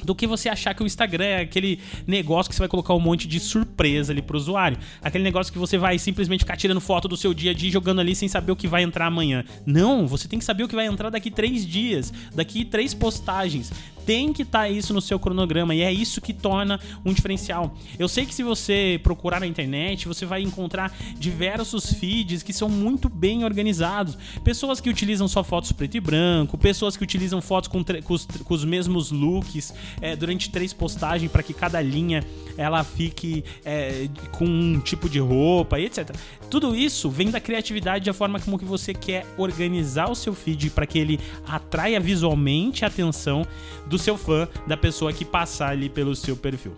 do 0.04 0.14
que 0.14 0.26
você 0.26 0.48
achar 0.48 0.74
que 0.74 0.82
o 0.82 0.86
Instagram 0.86 1.24
é 1.24 1.40
aquele 1.42 1.78
negócio 2.06 2.50
que 2.50 2.56
você 2.56 2.60
vai 2.60 2.68
colocar 2.68 2.94
um 2.94 3.00
monte 3.00 3.28
de 3.28 3.38
surpresa 3.38 4.12
ali 4.12 4.20
pro 4.20 4.36
usuário. 4.36 4.78
Aquele 5.00 5.24
negócio 5.24 5.52
que 5.52 5.58
você 5.58 5.78
vai 5.78 5.98
simplesmente 5.98 6.40
ficar 6.40 6.56
tirando 6.56 6.80
foto 6.80 7.08
do 7.08 7.16
seu 7.16 7.32
dia 7.32 7.52
a 7.52 7.54
dia 7.54 7.70
jogando 7.70 8.00
ali 8.00 8.14
sem 8.14 8.28
saber 8.28 8.52
o 8.52 8.56
que 8.56 8.66
vai 8.66 8.82
entrar 8.82 9.06
amanhã. 9.06 9.44
Não, 9.64 10.06
você 10.06 10.28
tem 10.28 10.38
que 10.38 10.44
saber 10.44 10.64
o 10.64 10.68
que 10.68 10.74
vai 10.74 10.86
entrar 10.86 11.10
daqui 11.10 11.30
três 11.30 11.66
dias, 11.66 12.12
daqui 12.34 12.64
três 12.64 12.92
postagens 12.94 13.72
tem 14.04 14.32
que 14.32 14.42
estar 14.42 14.61
tá 14.61 14.68
isso 14.68 14.92
no 14.92 15.00
seu 15.00 15.18
cronograma 15.18 15.75
e 15.75 15.82
é 15.82 15.92
isso 15.92 16.21
que 16.21 16.32
torna 16.32 16.80
um 17.04 17.12
diferencial. 17.12 17.75
Eu 17.99 18.09
sei 18.09 18.26
que 18.26 18.35
se 18.35 18.42
você 18.42 19.00
procurar 19.02 19.40
na 19.40 19.47
internet, 19.47 20.09
você 20.09 20.26
vai 20.26 20.42
encontrar 20.42 20.94
diversos 21.18 21.92
feeds 21.92 22.42
que 22.42 22.52
são 22.52 22.68
muito 22.68 23.09
bem 23.09 23.44
organizados. 23.44 24.16
Pessoas 24.44 24.80
que 24.80 24.90
utilizam 24.90 25.28
só 25.28 25.42
fotos 25.42 25.73
preto 25.73 25.97
e 25.97 26.00
branco, 26.00 26.59
pessoas 26.59 26.97
que 26.97 27.04
utilizam 27.04 27.40
fotos 27.40 27.68
com, 27.68 27.82
com, 27.85 28.14
os, 28.14 28.26
com 28.26 28.54
os, 28.54 28.64
mesmos 28.64 29.11
looks 29.11 29.75
é, 30.00 30.16
durante 30.16 30.50
três 30.50 30.73
postagens 30.73 31.30
para 31.30 31.42
que 31.42 31.52
cada 31.52 31.80
linha 31.80 32.25
ela 32.56 32.85
fique 32.85 33.44
é, 33.64 34.09
com 34.32 34.44
um 34.44 34.80
tipo 34.80 35.09
de 35.09 35.18
roupa 35.18 35.78
e 35.78 35.87
etc. 35.87 36.14
Tudo 36.50 36.76
isso 36.76 37.09
vem 37.09 37.30
da 37.30 37.40
criatividade, 37.40 38.04
da 38.04 38.12
forma 38.12 38.38
como 38.38 38.59
que 38.59 38.64
você 38.64 38.92
quer 38.92 39.26
organizar 39.38 40.11
o 40.11 40.14
seu 40.14 40.35
feed 40.35 40.71
para 40.71 40.87
que 40.87 40.99
ele 40.99 41.18
atraia 41.47 41.99
visualmente 41.99 42.85
a 42.85 42.88
atenção 42.88 43.47
do 43.92 43.99
seu 43.99 44.16
fã, 44.16 44.49
da 44.66 44.76
pessoa 44.76 45.12
que 45.12 45.22
passar 45.22 45.68
ali 45.68 45.90
pelo 45.90 46.16
seu 46.16 46.34
perfil. 46.34 46.72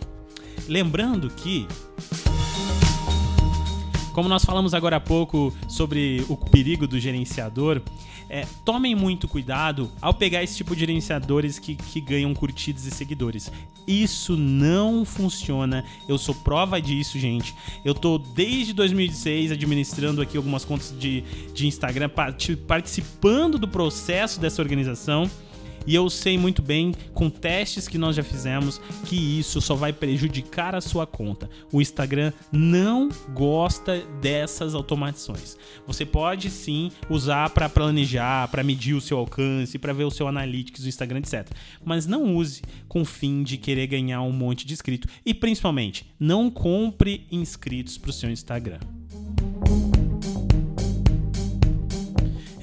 Lembrando 0.66 1.30
que 1.30 1.66
como 4.12 4.28
nós 4.28 4.44
falamos 4.44 4.74
agora 4.74 4.96
há 4.96 5.00
pouco 5.00 5.52
sobre 5.68 6.24
o 6.28 6.36
perigo 6.36 6.86
do 6.86 7.00
gerenciador, 7.00 7.82
é, 8.30 8.46
tomem 8.64 8.94
muito 8.94 9.26
cuidado 9.26 9.90
ao 10.00 10.14
pegar 10.14 10.42
esse 10.42 10.56
tipo 10.56 10.74
de 10.74 10.80
gerenciadores 10.80 11.58
que, 11.58 11.74
que 11.74 12.00
ganham 12.00 12.32
curtidas 12.32 12.84
e 12.84 12.92
seguidores. 12.92 13.50
Isso 13.86 14.36
não 14.36 15.04
funciona. 15.04 15.84
Eu 16.08 16.16
sou 16.16 16.34
prova 16.34 16.80
disso, 16.80 17.18
gente. 17.18 17.54
Eu 17.84 17.92
tô 17.92 18.18
desde 18.18 18.72
2016 18.72 19.50
administrando 19.50 20.22
aqui 20.22 20.36
algumas 20.36 20.64
contas 20.64 20.94
de, 20.96 21.22
de 21.52 21.66
Instagram, 21.66 22.08
participando 22.68 23.58
do 23.58 23.66
processo 23.66 24.40
dessa 24.40 24.62
organização. 24.62 25.28
E 25.86 25.94
eu 25.94 26.08
sei 26.08 26.38
muito 26.38 26.62
bem, 26.62 26.94
com 27.12 27.28
testes 27.28 27.86
que 27.86 27.98
nós 27.98 28.16
já 28.16 28.22
fizemos, 28.22 28.80
que 29.04 29.38
isso 29.38 29.60
só 29.60 29.74
vai 29.74 29.92
prejudicar 29.92 30.74
a 30.74 30.80
sua 30.80 31.06
conta. 31.06 31.48
O 31.72 31.80
Instagram 31.80 32.32
não 32.50 33.08
gosta 33.34 34.00
dessas 34.20 34.74
automatizações. 34.74 35.56
Você 35.86 36.06
pode 36.06 36.50
sim 36.50 36.90
usar 37.10 37.50
para 37.50 37.68
planejar, 37.68 38.48
para 38.48 38.62
medir 38.64 38.94
o 38.94 39.00
seu 39.00 39.18
alcance, 39.18 39.78
para 39.78 39.92
ver 39.92 40.04
o 40.04 40.10
seu 40.10 40.26
analytics 40.26 40.82
do 40.82 40.88
Instagram, 40.88 41.18
etc. 41.18 41.48
Mas 41.84 42.06
não 42.06 42.34
use 42.36 42.62
com 42.88 43.04
fim 43.04 43.42
de 43.42 43.56
querer 43.56 43.86
ganhar 43.86 44.22
um 44.22 44.32
monte 44.32 44.66
de 44.66 44.72
inscritos. 44.72 45.12
E 45.24 45.34
principalmente, 45.34 46.06
não 46.18 46.50
compre 46.50 47.26
inscritos 47.30 47.98
para 47.98 48.10
o 48.10 48.12
seu 48.12 48.30
Instagram. 48.30 48.78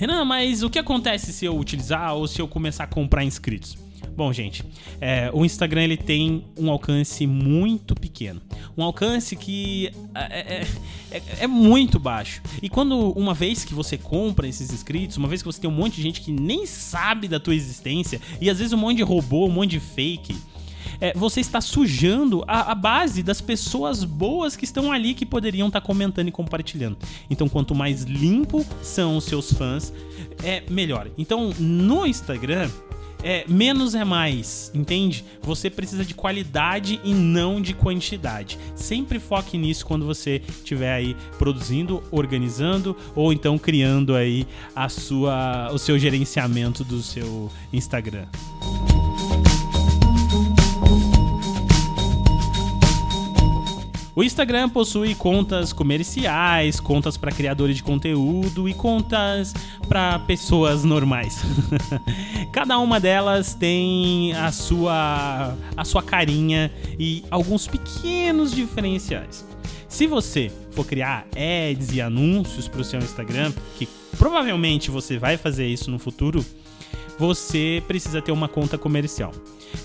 Renan, 0.01 0.25
mas 0.25 0.63
o 0.63 0.69
que 0.71 0.79
acontece 0.79 1.31
se 1.31 1.45
eu 1.45 1.55
utilizar 1.55 2.15
ou 2.15 2.27
se 2.27 2.41
eu 2.41 2.47
começar 2.47 2.85
a 2.85 2.87
comprar 2.87 3.23
inscritos? 3.23 3.77
Bom, 4.17 4.33
gente, 4.33 4.65
é, 4.99 5.29
o 5.31 5.45
Instagram 5.45 5.83
ele 5.83 5.95
tem 5.95 6.43
um 6.57 6.71
alcance 6.71 7.27
muito 7.27 7.93
pequeno. 7.93 8.41
Um 8.75 8.81
alcance 8.81 9.35
que 9.35 9.91
é, 10.15 10.39
é, 10.39 10.67
é, 11.11 11.21
é, 11.41 11.45
muito 11.47 11.99
baixo. 11.99 12.41
E 12.63 12.67
quando, 12.67 13.11
uma 13.11 13.35
vez 13.35 13.63
que 13.63 13.75
você 13.75 13.95
compra 13.95 14.47
esses 14.47 14.73
inscritos, 14.73 15.17
uma 15.17 15.27
vez 15.27 15.43
que 15.43 15.45
você 15.45 15.61
tem 15.61 15.69
um 15.69 15.73
monte 15.73 15.97
de 15.97 16.01
gente 16.01 16.21
que 16.21 16.31
nem 16.31 16.65
sabe 16.65 17.27
da 17.27 17.39
tua 17.39 17.53
existência, 17.53 18.19
e 18.41 18.49
às 18.49 18.57
vezes 18.57 18.73
um 18.73 18.77
monte 18.77 18.97
de 18.97 19.03
robô, 19.03 19.45
um 19.45 19.51
monte 19.51 19.69
de 19.69 19.79
fake, 19.79 20.35
é, 21.01 21.11
você 21.15 21.41
está 21.41 21.59
sujando 21.59 22.43
a, 22.47 22.71
a, 22.71 22.75
base 22.75 23.23
das 23.23 23.41
pessoas 23.41 24.03
boas 24.03 24.55
que 24.55 24.63
estão 24.63 24.91
ali 24.91 25.15
que 25.15 25.25
poderiam 25.25 25.67
estar 25.67 25.81
comentando 25.81 26.27
e 26.27 26.31
compartilhando. 26.31 26.97
Então, 27.29 27.49
quanto 27.49 27.73
mais 27.73 28.03
limpo 28.03 28.63
são 28.83 29.17
os 29.17 29.23
seus 29.23 29.51
fãs, 29.51 29.91
é 30.43 30.63
melhor. 30.69 31.09
Então, 31.17 31.51
no 31.57 32.05
Instagram, 32.05 32.69
é, 33.23 33.45
menos 33.47 33.93
é 33.95 34.03
mais, 34.03 34.71
entende? 34.73 35.23
Você 35.41 35.69
precisa 35.69 36.03
de 36.03 36.13
qualidade 36.13 36.99
e 37.03 37.13
não 37.13 37.61
de 37.61 37.73
quantidade. 37.73 38.57
Sempre 38.75 39.19
foque 39.19 39.57
nisso 39.57 39.85
quando 39.85 40.05
você 40.05 40.41
estiver 40.47 40.93
aí 40.93 41.15
produzindo, 41.37 42.03
organizando 42.11 42.95
ou 43.15 43.31
então 43.31 43.57
criando 43.57 44.15
aí 44.15 44.47
a 44.75 44.89
sua, 44.89 45.71
o 45.71 45.77
seu 45.77 45.97
gerenciamento 45.99 46.83
do 46.83 47.01
seu 47.01 47.51
Instagram. 47.71 48.25
O 54.13 54.23
Instagram 54.23 54.67
possui 54.67 55.15
contas 55.15 55.71
comerciais, 55.71 56.81
contas 56.81 57.15
para 57.15 57.31
criadores 57.31 57.77
de 57.77 57.83
conteúdo 57.83 58.67
e 58.67 58.73
contas 58.73 59.53
para 59.87 60.19
pessoas 60.19 60.83
normais. 60.83 61.41
Cada 62.51 62.77
uma 62.77 62.99
delas 62.99 63.53
tem 63.53 64.33
a 64.33 64.51
sua 64.51 65.55
a 65.77 65.85
sua 65.85 66.03
carinha 66.03 66.69
e 66.99 67.23
alguns 67.31 67.67
pequenos 67.67 68.53
diferenciais. 68.53 69.45
Se 69.87 70.07
você 70.07 70.51
for 70.71 70.85
criar 70.85 71.25
ads 71.35 71.93
e 71.93 72.01
anúncios 72.01 72.67
para 72.67 72.81
o 72.81 72.83
seu 72.83 72.99
Instagram, 72.99 73.53
que 73.77 73.87
provavelmente 74.17 74.91
você 74.91 75.17
vai 75.17 75.37
fazer 75.37 75.67
isso 75.67 75.89
no 75.89 75.99
futuro, 75.99 76.45
você 77.21 77.83
precisa 77.87 78.19
ter 78.19 78.31
uma 78.31 78.47
conta 78.47 78.79
comercial. 78.79 79.31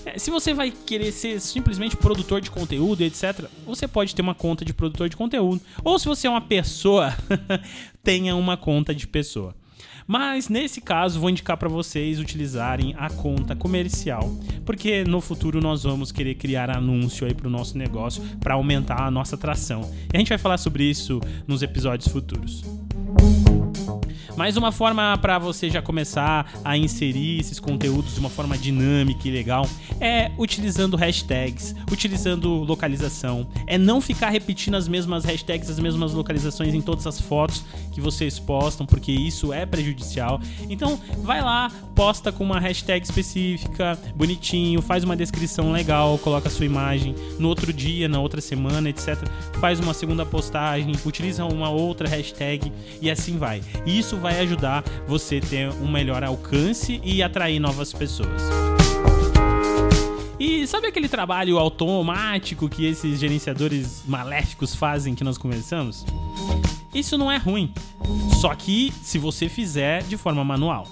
É, 0.03 0.17
se 0.17 0.31
você 0.31 0.55
vai 0.55 0.71
querer 0.71 1.11
ser 1.11 1.39
simplesmente 1.39 1.95
produtor 1.95 2.41
de 2.41 2.49
conteúdo, 2.49 3.03
etc., 3.03 3.45
você 3.63 3.87
pode 3.87 4.15
ter 4.15 4.23
uma 4.23 4.33
conta 4.33 4.65
de 4.65 4.73
produtor 4.73 5.07
de 5.07 5.15
conteúdo. 5.15 5.61
Ou 5.83 5.99
se 5.99 6.07
você 6.07 6.25
é 6.25 6.31
uma 6.31 6.41
pessoa, 6.41 7.15
tenha 8.03 8.35
uma 8.35 8.57
conta 8.57 8.93
de 8.93 9.07
pessoa. 9.07 9.53
Mas 10.07 10.49
nesse 10.49 10.81
caso, 10.81 11.19
vou 11.19 11.29
indicar 11.29 11.57
para 11.57 11.69
vocês 11.69 12.19
utilizarem 12.19 12.95
a 12.97 13.07
conta 13.07 13.55
comercial, 13.55 14.35
porque 14.65 15.03
no 15.03 15.21
futuro 15.21 15.61
nós 15.61 15.83
vamos 15.83 16.11
querer 16.11 16.33
criar 16.35 16.71
anúncio 16.71 17.27
aí 17.27 17.35
para 17.35 17.47
o 17.47 17.51
nosso 17.51 17.77
negócio 17.77 18.23
para 18.39 18.55
aumentar 18.55 19.03
a 19.03 19.11
nossa 19.11 19.35
atração. 19.35 19.93
E 20.11 20.17
a 20.17 20.17
gente 20.17 20.29
vai 20.29 20.39
falar 20.39 20.57
sobre 20.57 20.85
isso 20.85 21.21
nos 21.45 21.61
episódios 21.61 22.11
futuros. 22.11 22.63
Mais 24.37 24.55
uma 24.55 24.71
forma 24.71 25.17
para 25.19 25.39
você 25.39 25.67
já 25.67 25.81
começar 25.81 26.47
a 26.63 26.77
inserir 26.77 27.39
esses 27.39 27.59
conteúdos 27.59 28.13
de 28.13 28.19
uma 28.19 28.29
forma 28.29 28.55
dinâmica 28.55 29.27
e 29.27 29.31
legal 29.31 29.67
é 29.99 30.31
utilizando 30.37 30.95
hashtags, 30.95 31.73
utilizando 31.91 32.47
localização. 32.47 33.47
É 33.65 33.79
não 33.79 33.99
ficar 33.99 34.29
repetindo 34.29 34.75
as 34.75 34.87
mesmas 34.87 35.25
hashtags, 35.25 35.71
as 35.71 35.79
mesmas 35.79 36.13
localizações 36.13 36.75
em 36.75 36.81
todas 36.81 37.07
as 37.07 37.19
fotos 37.19 37.63
que 37.91 37.99
vocês 37.99 38.37
postam, 38.37 38.85
porque 38.85 39.11
isso 39.11 39.51
é 39.51 39.65
prejudicial. 39.65 40.39
Então, 40.69 40.99
vai 41.23 41.41
lá, 41.41 41.71
posta 41.95 42.31
com 42.31 42.43
uma 42.43 42.59
hashtag 42.59 43.03
específica, 43.03 43.97
bonitinho, 44.15 44.83
faz 44.83 45.03
uma 45.03 45.15
descrição 45.15 45.71
legal, 45.71 46.15
coloca 46.19 46.47
a 46.47 46.51
sua 46.51 46.67
imagem. 46.67 47.15
No 47.39 47.47
outro 47.47 47.73
dia, 47.73 48.07
na 48.07 48.19
outra 48.19 48.39
semana, 48.39 48.87
etc., 48.87 49.17
faz 49.59 49.79
uma 49.79 49.95
segunda 49.95 50.23
postagem, 50.27 50.93
utiliza 51.03 51.43
uma 51.43 51.71
outra 51.71 52.07
hashtag 52.07 52.71
e 53.01 53.09
assim 53.09 53.35
vai. 53.39 53.63
Isso 53.83 54.15
vai 54.17 54.26
vai 54.27 54.41
ajudar 54.41 54.83
você 55.07 55.39
ter 55.39 55.69
um 55.69 55.89
melhor 55.89 56.21
alcance 56.21 56.99
e 57.01 57.23
atrair 57.23 57.61
novas 57.61 57.93
pessoas. 57.93 58.41
E 60.37 60.67
sabe 60.67 60.87
aquele 60.87 61.07
trabalho 61.07 61.57
automático 61.57 62.67
que 62.67 62.85
esses 62.85 63.21
gerenciadores 63.21 64.03
maléficos 64.05 64.75
fazem 64.75 65.15
que 65.15 65.23
nós 65.23 65.37
conversamos? 65.37 66.05
Isso 66.93 67.17
não 67.17 67.31
é 67.31 67.37
ruim, 67.37 67.73
só 68.41 68.53
que 68.53 68.91
se 69.01 69.17
você 69.17 69.47
fizer 69.47 70.03
de 70.03 70.17
forma 70.17 70.43
manual. 70.43 70.85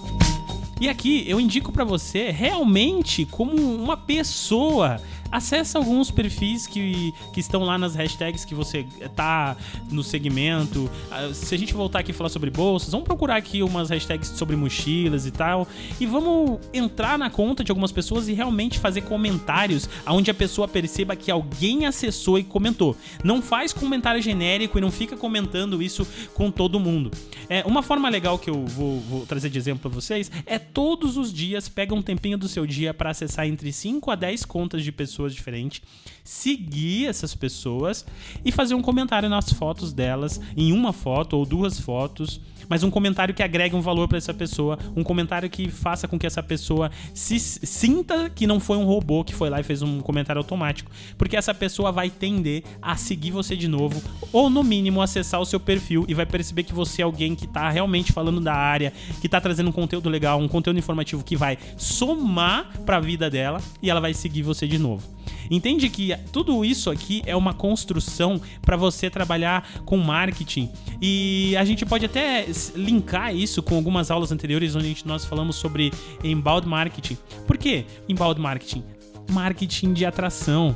E 0.79 0.87
aqui 0.87 1.25
eu 1.27 1.37
indico 1.37 1.73
para 1.73 1.83
você 1.83 2.31
realmente 2.31 3.25
como 3.25 3.53
uma 3.53 3.97
pessoa 3.97 4.97
acessa 5.35 5.77
alguns 5.77 6.09
perfis 6.09 6.65
que, 6.65 7.13
que 7.33 7.39
estão 7.39 7.63
lá 7.63 7.77
nas 7.77 7.95
hashtags 7.95 8.45
que 8.45 8.55
você 8.55 8.85
tá 9.15 9.55
no 9.91 10.03
segmento. 10.03 10.89
Ah, 11.11 11.33
se 11.33 11.53
a 11.53 11.57
gente 11.57 11.73
voltar 11.73 11.99
aqui 11.99 12.11
e 12.11 12.13
falar 12.13 12.29
sobre 12.29 12.49
bolsas, 12.49 12.91
vamos 12.91 13.05
procurar 13.05 13.35
aqui 13.35 13.61
umas 13.61 13.89
hashtags 13.89 14.29
sobre 14.29 14.55
mochilas 14.55 15.25
e 15.25 15.31
tal. 15.31 15.67
E 15.99 16.05
vamos 16.05 16.59
entrar 16.73 17.17
na 17.17 17.29
conta 17.29 17.63
de 17.63 17.71
algumas 17.71 17.91
pessoas 17.91 18.27
e 18.27 18.33
realmente 18.33 18.79
fazer 18.79 19.01
comentários 19.01 19.89
onde 20.07 20.31
a 20.31 20.33
pessoa 20.33 20.67
perceba 20.67 21.15
que 21.15 21.29
alguém 21.29 21.85
acessou 21.85 22.39
e 22.39 22.43
comentou. 22.43 22.95
Não 23.23 23.41
faz 23.41 23.73
comentário 23.73 24.21
genérico 24.21 24.77
e 24.77 24.81
não 24.81 24.91
fica 24.91 25.17
comentando 25.17 25.81
isso 25.81 26.07
com 26.33 26.49
todo 26.49 26.79
mundo. 26.79 27.11
É, 27.49 27.63
uma 27.65 27.83
forma 27.83 28.09
legal 28.09 28.39
que 28.39 28.49
eu 28.49 28.65
vou, 28.65 28.99
vou 29.01 29.25
trazer 29.25 29.49
de 29.49 29.57
exemplo 29.57 29.89
para 29.89 30.01
vocês 30.01 30.31
é 30.45 30.57
todos 30.57 31.17
os 31.17 31.31
dias 31.31 31.69
pega 31.69 31.93
um 31.93 32.01
tempinho 32.01 32.37
do 32.37 32.47
seu 32.47 32.65
dia 32.65 32.93
para 32.93 33.09
acessar 33.09 33.45
entre 33.47 33.71
5 33.71 34.09
a 34.09 34.15
10 34.15 34.45
contas 34.45 34.83
de 34.83 34.91
pessoas 34.91 35.24
diferentes, 35.33 35.81
seguir 36.23 37.07
essas 37.07 37.33
pessoas 37.33 38.05
e 38.43 38.51
fazer 38.51 38.75
um 38.75 38.81
comentário 38.81 39.29
nas 39.29 39.51
fotos 39.51 39.93
delas, 39.93 40.39
em 40.55 40.71
uma 40.71 40.91
foto 40.91 41.37
ou 41.37 41.45
duas 41.45 41.79
fotos 41.79 42.39
mas 42.69 42.83
um 42.83 42.89
comentário 42.89 43.33
que 43.33 43.43
agregue 43.43 43.75
um 43.75 43.81
valor 43.81 44.07
para 44.07 44.17
essa 44.17 44.33
pessoa, 44.33 44.77
um 44.95 45.03
comentário 45.03 45.49
que 45.49 45.69
faça 45.69 46.07
com 46.07 46.17
que 46.17 46.25
essa 46.25 46.41
pessoa 46.41 46.91
se 47.13 47.39
sinta 47.39 48.29
que 48.29 48.47
não 48.47 48.59
foi 48.59 48.77
um 48.77 48.85
robô 48.85 49.23
que 49.23 49.33
foi 49.33 49.49
lá 49.49 49.59
e 49.59 49.63
fez 49.63 49.81
um 49.81 49.99
comentário 49.99 50.39
automático, 50.39 50.91
porque 51.17 51.35
essa 51.35 51.53
pessoa 51.53 51.91
vai 51.91 52.09
tender 52.09 52.63
a 52.81 52.95
seguir 52.95 53.31
você 53.31 53.55
de 53.55 53.67
novo 53.67 54.01
ou 54.31 54.49
no 54.49 54.63
mínimo 54.63 55.01
acessar 55.01 55.39
o 55.39 55.45
seu 55.45 55.59
perfil 55.59 56.05
e 56.07 56.13
vai 56.13 56.25
perceber 56.25 56.63
que 56.63 56.73
você 56.73 57.01
é 57.01 57.05
alguém 57.05 57.35
que 57.35 57.45
está 57.45 57.69
realmente 57.69 58.11
falando 58.11 58.41
da 58.41 58.53
área, 58.53 58.93
que 59.21 59.27
está 59.27 59.39
trazendo 59.39 59.69
um 59.69 59.73
conteúdo 59.73 60.09
legal, 60.09 60.39
um 60.39 60.47
conteúdo 60.47 60.79
informativo 60.79 61.23
que 61.23 61.35
vai 61.35 61.57
somar 61.77 62.71
para 62.85 62.97
a 62.97 62.99
vida 62.99 63.29
dela 63.29 63.61
e 63.81 63.89
ela 63.89 63.99
vai 63.99 64.13
seguir 64.13 64.41
você 64.41 64.67
de 64.67 64.77
novo. 64.77 65.14
Entende 65.49 65.89
que 65.89 66.15
tudo 66.31 66.63
isso 66.63 66.89
aqui 66.89 67.21
é 67.25 67.35
uma 67.35 67.53
construção 67.53 68.41
para 68.61 68.75
você 68.75 69.09
trabalhar 69.09 69.67
com 69.85 69.97
marketing 69.97 70.71
e 71.01 71.55
a 71.57 71.65
gente 71.65 71.85
pode 71.85 72.05
até 72.05 72.45
linkar 72.75 73.35
isso 73.35 73.61
com 73.61 73.75
algumas 73.75 74.11
aulas 74.11 74.31
anteriores 74.31 74.75
onde 74.75 74.95
nós 75.05 75.25
falamos 75.25 75.55
sobre 75.55 75.91
inbound 76.23 76.67
marketing. 76.67 77.17
Por 77.45 77.57
que 77.57 77.85
inbound 78.07 78.39
marketing? 78.39 78.83
Marketing 79.31 79.93
de 79.93 80.05
atração. 80.05 80.75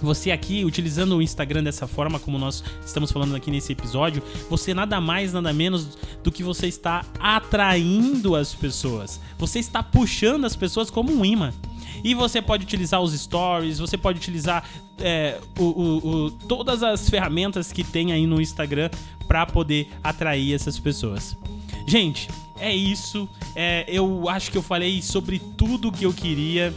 Você 0.00 0.30
aqui, 0.30 0.64
utilizando 0.64 1.16
o 1.16 1.22
Instagram 1.22 1.62
dessa 1.62 1.86
forma, 1.86 2.20
como 2.20 2.38
nós 2.38 2.62
estamos 2.84 3.10
falando 3.10 3.34
aqui 3.34 3.50
nesse 3.50 3.72
episódio, 3.72 4.22
você 4.48 4.72
nada 4.72 5.00
mais, 5.00 5.32
nada 5.32 5.52
menos 5.52 5.98
do 6.22 6.30
que 6.30 6.42
você 6.42 6.66
está 6.68 7.04
atraindo 7.18 8.36
as 8.36 8.54
pessoas. 8.54 9.20
Você 9.38 9.58
está 9.58 9.82
puxando 9.82 10.44
as 10.44 10.54
pessoas 10.54 10.90
como 10.90 11.12
um 11.12 11.24
imã. 11.24 11.52
E 12.02 12.14
você 12.14 12.40
pode 12.40 12.64
utilizar 12.64 13.00
os 13.00 13.12
stories, 13.12 13.78
você 13.78 13.96
pode 13.96 14.18
utilizar 14.18 14.64
é, 15.00 15.40
o, 15.58 15.64
o, 15.64 16.08
o, 16.08 16.30
todas 16.30 16.82
as 16.82 17.08
ferramentas 17.08 17.72
que 17.72 17.84
tem 17.84 18.12
aí 18.12 18.26
no 18.26 18.40
Instagram 18.40 18.90
para 19.26 19.44
poder 19.46 19.88
atrair 20.02 20.54
essas 20.54 20.78
pessoas. 20.78 21.36
Gente, 21.86 22.28
é 22.60 22.74
isso. 22.74 23.28
É, 23.54 23.84
eu 23.88 24.28
acho 24.28 24.50
que 24.50 24.58
eu 24.58 24.62
falei 24.62 25.00
sobre 25.02 25.38
tudo 25.38 25.92
que 25.92 26.04
eu 26.04 26.12
queria. 26.12 26.74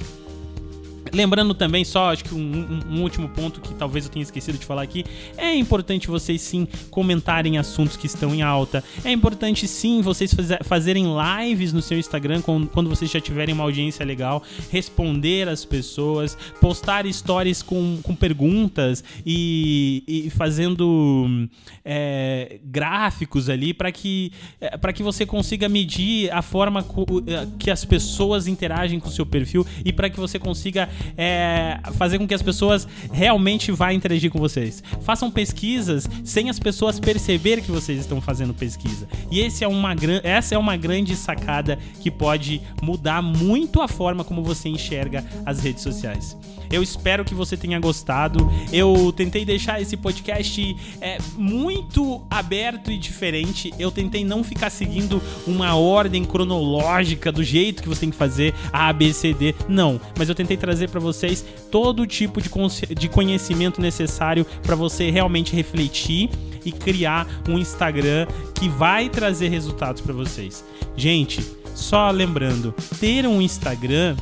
Lembrando 1.14 1.54
também, 1.54 1.84
só 1.84 2.12
acho 2.12 2.24
que 2.24 2.34
um, 2.34 2.40
um, 2.40 2.96
um, 2.96 3.02
último 3.02 3.28
ponto 3.28 3.60
que 3.60 3.74
talvez 3.74 4.06
eu 4.06 4.12
tenha 4.12 4.24
esquecido 4.24 4.58
de 4.58 4.66
falar 4.66 4.82
aqui: 4.82 5.04
é 5.38 5.54
importante 5.56 6.08
vocês 6.08 6.42
sim 6.42 6.68
comentarem 6.90 7.58
assuntos 7.58 7.98
que 7.98 8.06
estão 8.06 8.34
em 8.34 8.42
alta. 8.42 8.84
É 9.04 9.12
importante 9.12 9.68
sim 9.68 10.02
vocês 10.02 10.34
fazerem 10.64 11.06
lives 11.06 11.74
no 11.74 11.82
seu 11.82 11.98
Instagram 11.98 12.42
quando, 12.42 12.90
vocês 12.90 13.12
já 13.12 13.20
tiverem 13.20 13.54
uma 13.54 13.64
audiência 13.64 14.06
legal, 14.06 14.44
responder 14.72 15.48
as 15.50 15.66
pessoas, 15.66 16.38
postar 16.60 17.06
stories 17.12 17.62
com, 17.62 18.00
com 18.02 18.16
perguntas 18.16 19.04
e, 19.26 20.04
e 20.08 20.30
fazendo 20.30 21.48
é, 21.84 22.60
gráficos 22.64 23.50
ali 23.50 23.74
para 23.74 23.92
que, 23.92 24.32
é, 24.60 24.94
que 24.94 25.04
você 25.04 25.26
consiga 25.26 25.68
medir 25.68 26.32
a 26.32 26.42
forma 26.42 26.86
é, 27.28 27.48
que 27.60 27.70
as 27.70 27.84
pessoas 27.84 28.48
interagem 28.48 29.00
com 29.00 29.10
o 29.10 29.12
seu 29.12 29.26
perfil 29.26 29.66
e 29.84 29.92
para 29.92 30.10
que 30.10 30.20
você 30.20 30.38
consiga 30.40 30.90
é, 31.18 31.80
fazer 31.94 32.18
com 32.18 32.28
que 32.28 32.34
as 32.34 32.42
pessoas 32.42 32.88
realmente 33.12 33.72
vá 33.72 33.94
interagir 33.94 34.32
com 34.32 34.40
vocês. 34.40 34.84
Façam 35.02 35.30
pesquisas 35.32 36.10
sem 36.24 36.50
as 36.50 36.60
pessoas 36.60 37.00
perceber 37.00 37.62
que 37.62 37.72
vocês 37.72 38.00
estão 38.00 38.22
fazendo 38.22 38.54
pesquisa. 38.54 39.08
E 39.30 39.40
esse 39.40 39.64
é 39.64 39.68
uma, 39.68 39.96
essa 40.24 40.56
é 40.56 40.58
uma 40.58 40.76
grande 40.76 41.16
sacada 41.16 41.78
que 42.00 42.12
pode 42.12 42.62
mudar 42.82 43.22
muito 43.22 43.82
a 43.82 43.88
forma 43.88 44.24
como 44.24 44.44
você 44.44 44.70
enxerga 44.70 45.24
as 45.46 45.60
redes 45.60 45.84
sociais. 45.84 46.38
Eu 46.72 46.82
espero 46.82 47.26
que 47.26 47.34
você 47.34 47.58
tenha 47.58 47.80
gostado. 47.80 48.50
Eu 48.72 49.14
tentei 49.16 49.44
deixar 49.44 49.82
esse 49.82 49.98
podcast 49.98 50.76
é, 51.02 51.18
muito 51.36 52.22
aberto 52.30 52.92
e 52.92 52.98
diferente. 52.98 53.74
Eu 53.78 53.92
tentei 53.92 54.24
não 54.24 54.44
ficar 54.44 54.70
seguindo 54.70 55.22
uma 55.46 55.76
ordem 55.76 56.24
cronológica 56.24 57.32
do 57.32 57.44
jeito 57.44 57.84
que 57.84 57.90
você 57.90 58.02
tem 58.02 58.10
que 58.10 58.16
fazer 58.16 58.54
A, 58.72 58.92
B, 58.94 59.14
C, 59.14 59.34
D. 59.34 59.54
Não, 59.68 60.00
mas 60.18 60.30
eu 60.30 60.36
tentei 60.36 60.58
trazer 60.58 60.90
para 60.90 61.00
vocês 61.00 61.46
todo 61.70 62.08
tipo 62.08 62.42
de, 62.42 62.50
de 62.96 63.10
conhecimento 63.10 63.82
necessário 63.82 64.46
para 64.64 64.76
você 64.76 65.10
realmente 65.10 65.56
refletir 65.56 66.30
e 66.64 66.72
criar 66.72 67.28
um 67.48 67.58
Instagram 67.58 68.28
que 68.56 68.70
vai 68.70 69.10
trazer 69.10 69.50
resultados 69.50 70.02
para 70.02 70.14
vocês. 70.14 70.64
Gente, 70.96 71.42
só 71.74 72.12
lembrando, 72.12 72.74
ter 73.00 73.26
um 73.26 73.42
Instagram 73.42 74.16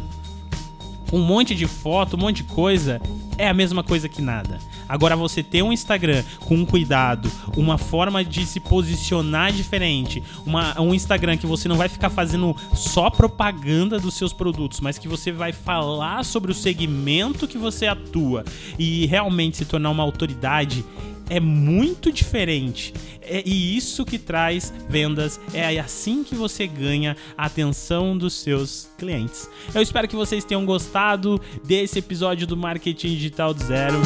um 1.11 1.19
monte 1.19 1.55
de 1.55 1.67
foto, 1.67 2.15
um 2.15 2.19
monte 2.19 2.37
de 2.37 2.43
coisa, 2.43 3.01
é 3.37 3.47
a 3.47 3.53
mesma 3.53 3.83
coisa 3.83 4.09
que 4.09 4.21
nada. 4.21 4.59
Agora 4.87 5.15
você 5.15 5.41
ter 5.41 5.63
um 5.63 5.71
Instagram 5.71 6.23
com 6.41 6.55
um 6.55 6.65
cuidado, 6.65 7.31
uma 7.55 7.77
forma 7.77 8.23
de 8.23 8.45
se 8.45 8.59
posicionar 8.59 9.51
diferente, 9.51 10.21
uma, 10.45 10.79
um 10.81 10.93
Instagram 10.93 11.37
que 11.37 11.47
você 11.47 11.67
não 11.67 11.77
vai 11.77 11.87
ficar 11.87 12.09
fazendo 12.09 12.55
só 12.73 13.09
propaganda 13.09 13.99
dos 13.99 14.15
seus 14.15 14.33
produtos, 14.33 14.79
mas 14.79 14.97
que 14.97 15.07
você 15.07 15.31
vai 15.31 15.51
falar 15.51 16.25
sobre 16.25 16.51
o 16.51 16.55
segmento 16.55 17.47
que 17.47 17.57
você 17.57 17.87
atua 17.87 18.43
e 18.77 19.05
realmente 19.05 19.57
se 19.57 19.65
tornar 19.65 19.89
uma 19.89 20.03
autoridade, 20.03 20.83
é 21.29 21.39
muito 21.39 22.11
diferente. 22.11 22.93
É, 23.21 23.43
e 23.45 23.77
isso 23.77 24.03
que 24.03 24.17
traz 24.17 24.73
vendas. 24.89 25.39
É 25.53 25.79
assim 25.79 26.23
que 26.23 26.35
você 26.35 26.65
ganha 26.65 27.15
a 27.37 27.45
atenção 27.45 28.17
dos 28.17 28.33
seus 28.33 28.89
clientes. 28.97 29.49
Eu 29.73 29.81
espero 29.81 30.07
que 30.07 30.15
vocês 30.15 30.43
tenham 30.43 30.65
gostado 30.65 31.39
desse 31.63 31.99
episódio 31.99 32.47
do 32.47 32.57
Marketing 32.57 33.09
Digital 33.09 33.53
do 33.53 33.63
Zero. 33.63 34.01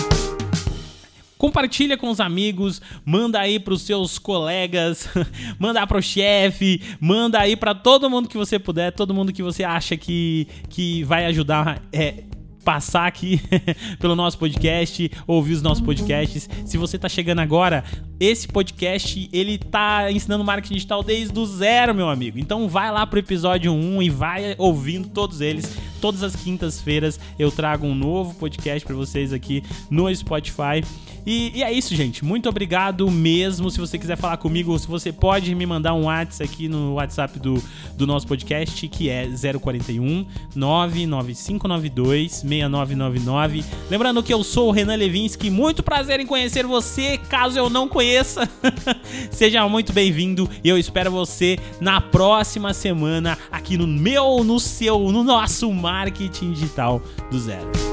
Compartilha 1.37 1.97
com 1.97 2.09
os 2.09 2.21
amigos, 2.21 2.81
manda 3.05 3.37
aí 3.37 3.59
para 3.59 3.73
os 3.73 3.81
seus 3.81 4.17
colegas, 4.17 5.09
manda 5.59 5.85
para 5.85 5.97
o 5.97 6.01
chefe, 6.01 6.81
manda 7.01 7.37
aí 7.37 7.57
para 7.57 7.75
todo 7.75 8.09
mundo 8.09 8.29
que 8.29 8.37
você 8.37 8.57
puder, 8.57 8.93
todo 8.93 9.13
mundo 9.13 9.33
que 9.33 9.43
você 9.43 9.61
acha 9.61 9.97
que, 9.97 10.47
que 10.69 11.03
vai 11.03 11.25
ajudar 11.25 11.83
é, 11.91 12.23
passar 12.63 13.07
aqui 13.07 13.41
pelo 13.99 14.15
nosso 14.15 14.37
podcast, 14.37 15.11
ouvir 15.27 15.53
os 15.53 15.61
nossos 15.61 15.83
podcasts. 15.83 16.49
Se 16.65 16.77
você 16.77 16.95
está 16.95 17.09
chegando 17.09 17.39
agora, 17.39 17.83
esse 18.19 18.47
podcast 18.47 19.29
ele 19.31 19.57
tá 19.57 20.11
ensinando 20.11 20.43
marketing 20.43 20.75
digital 20.75 21.03
desde 21.03 21.37
o 21.37 21.45
zero, 21.45 21.93
meu 21.93 22.09
amigo. 22.09 22.39
Então 22.39 22.67
vai 22.67 22.91
lá 22.91 23.05
pro 23.05 23.19
episódio 23.19 23.71
1 23.71 24.01
e 24.01 24.09
vai 24.09 24.55
ouvindo 24.57 25.09
todos 25.09 25.41
eles. 25.41 25.77
Todas 25.99 26.23
as 26.23 26.35
quintas-feiras 26.35 27.19
eu 27.37 27.51
trago 27.51 27.85
um 27.85 27.95
novo 27.95 28.33
podcast 28.35 28.85
para 28.85 28.95
vocês 28.95 29.31
aqui 29.31 29.63
no 29.89 30.13
Spotify. 30.13 30.83
E, 31.25 31.51
e, 31.55 31.63
é 31.63 31.71
isso, 31.71 31.95
gente. 31.95 32.23
Muito 32.23 32.49
obrigado 32.49 33.09
mesmo. 33.09 33.69
Se 33.69 33.79
você 33.79 33.97
quiser 33.97 34.17
falar 34.17 34.37
comigo, 34.37 34.77
se 34.77 34.87
você 34.87 35.11
pode 35.11 35.53
me 35.55 35.65
mandar 35.65 35.93
um 35.93 36.05
WhatsApp 36.05 36.43
aqui 36.43 36.67
no 36.67 36.95
WhatsApp 36.95 37.39
do, 37.39 37.61
do 37.95 38.05
nosso 38.05 38.27
podcast, 38.27 38.87
que 38.87 39.09
é 39.09 39.27
041 39.27 40.25
99592 40.55 42.31
6999. 42.31 43.63
Lembrando 43.89 44.23
que 44.23 44.33
eu 44.33 44.43
sou 44.43 44.69
o 44.69 44.71
Renan 44.71 44.95
Levinsky. 44.95 45.49
Muito 45.49 45.83
prazer 45.83 46.19
em 46.19 46.25
conhecer 46.25 46.65
você. 46.65 47.17
Caso 47.29 47.57
eu 47.57 47.69
não 47.69 47.87
conheça, 47.87 48.49
seja 49.31 49.67
muito 49.67 49.93
bem-vindo. 49.93 50.49
E 50.63 50.69
eu 50.69 50.77
espero 50.77 51.11
você 51.11 51.57
na 51.79 52.01
próxima 52.01 52.73
semana 52.73 53.37
aqui 53.51 53.77
no 53.77 53.87
meu, 53.87 54.43
no 54.43 54.59
seu, 54.59 55.11
no 55.11 55.23
nosso 55.23 55.71
marketing 55.71 56.53
digital 56.53 57.01
do 57.31 57.39
zero. 57.39 57.92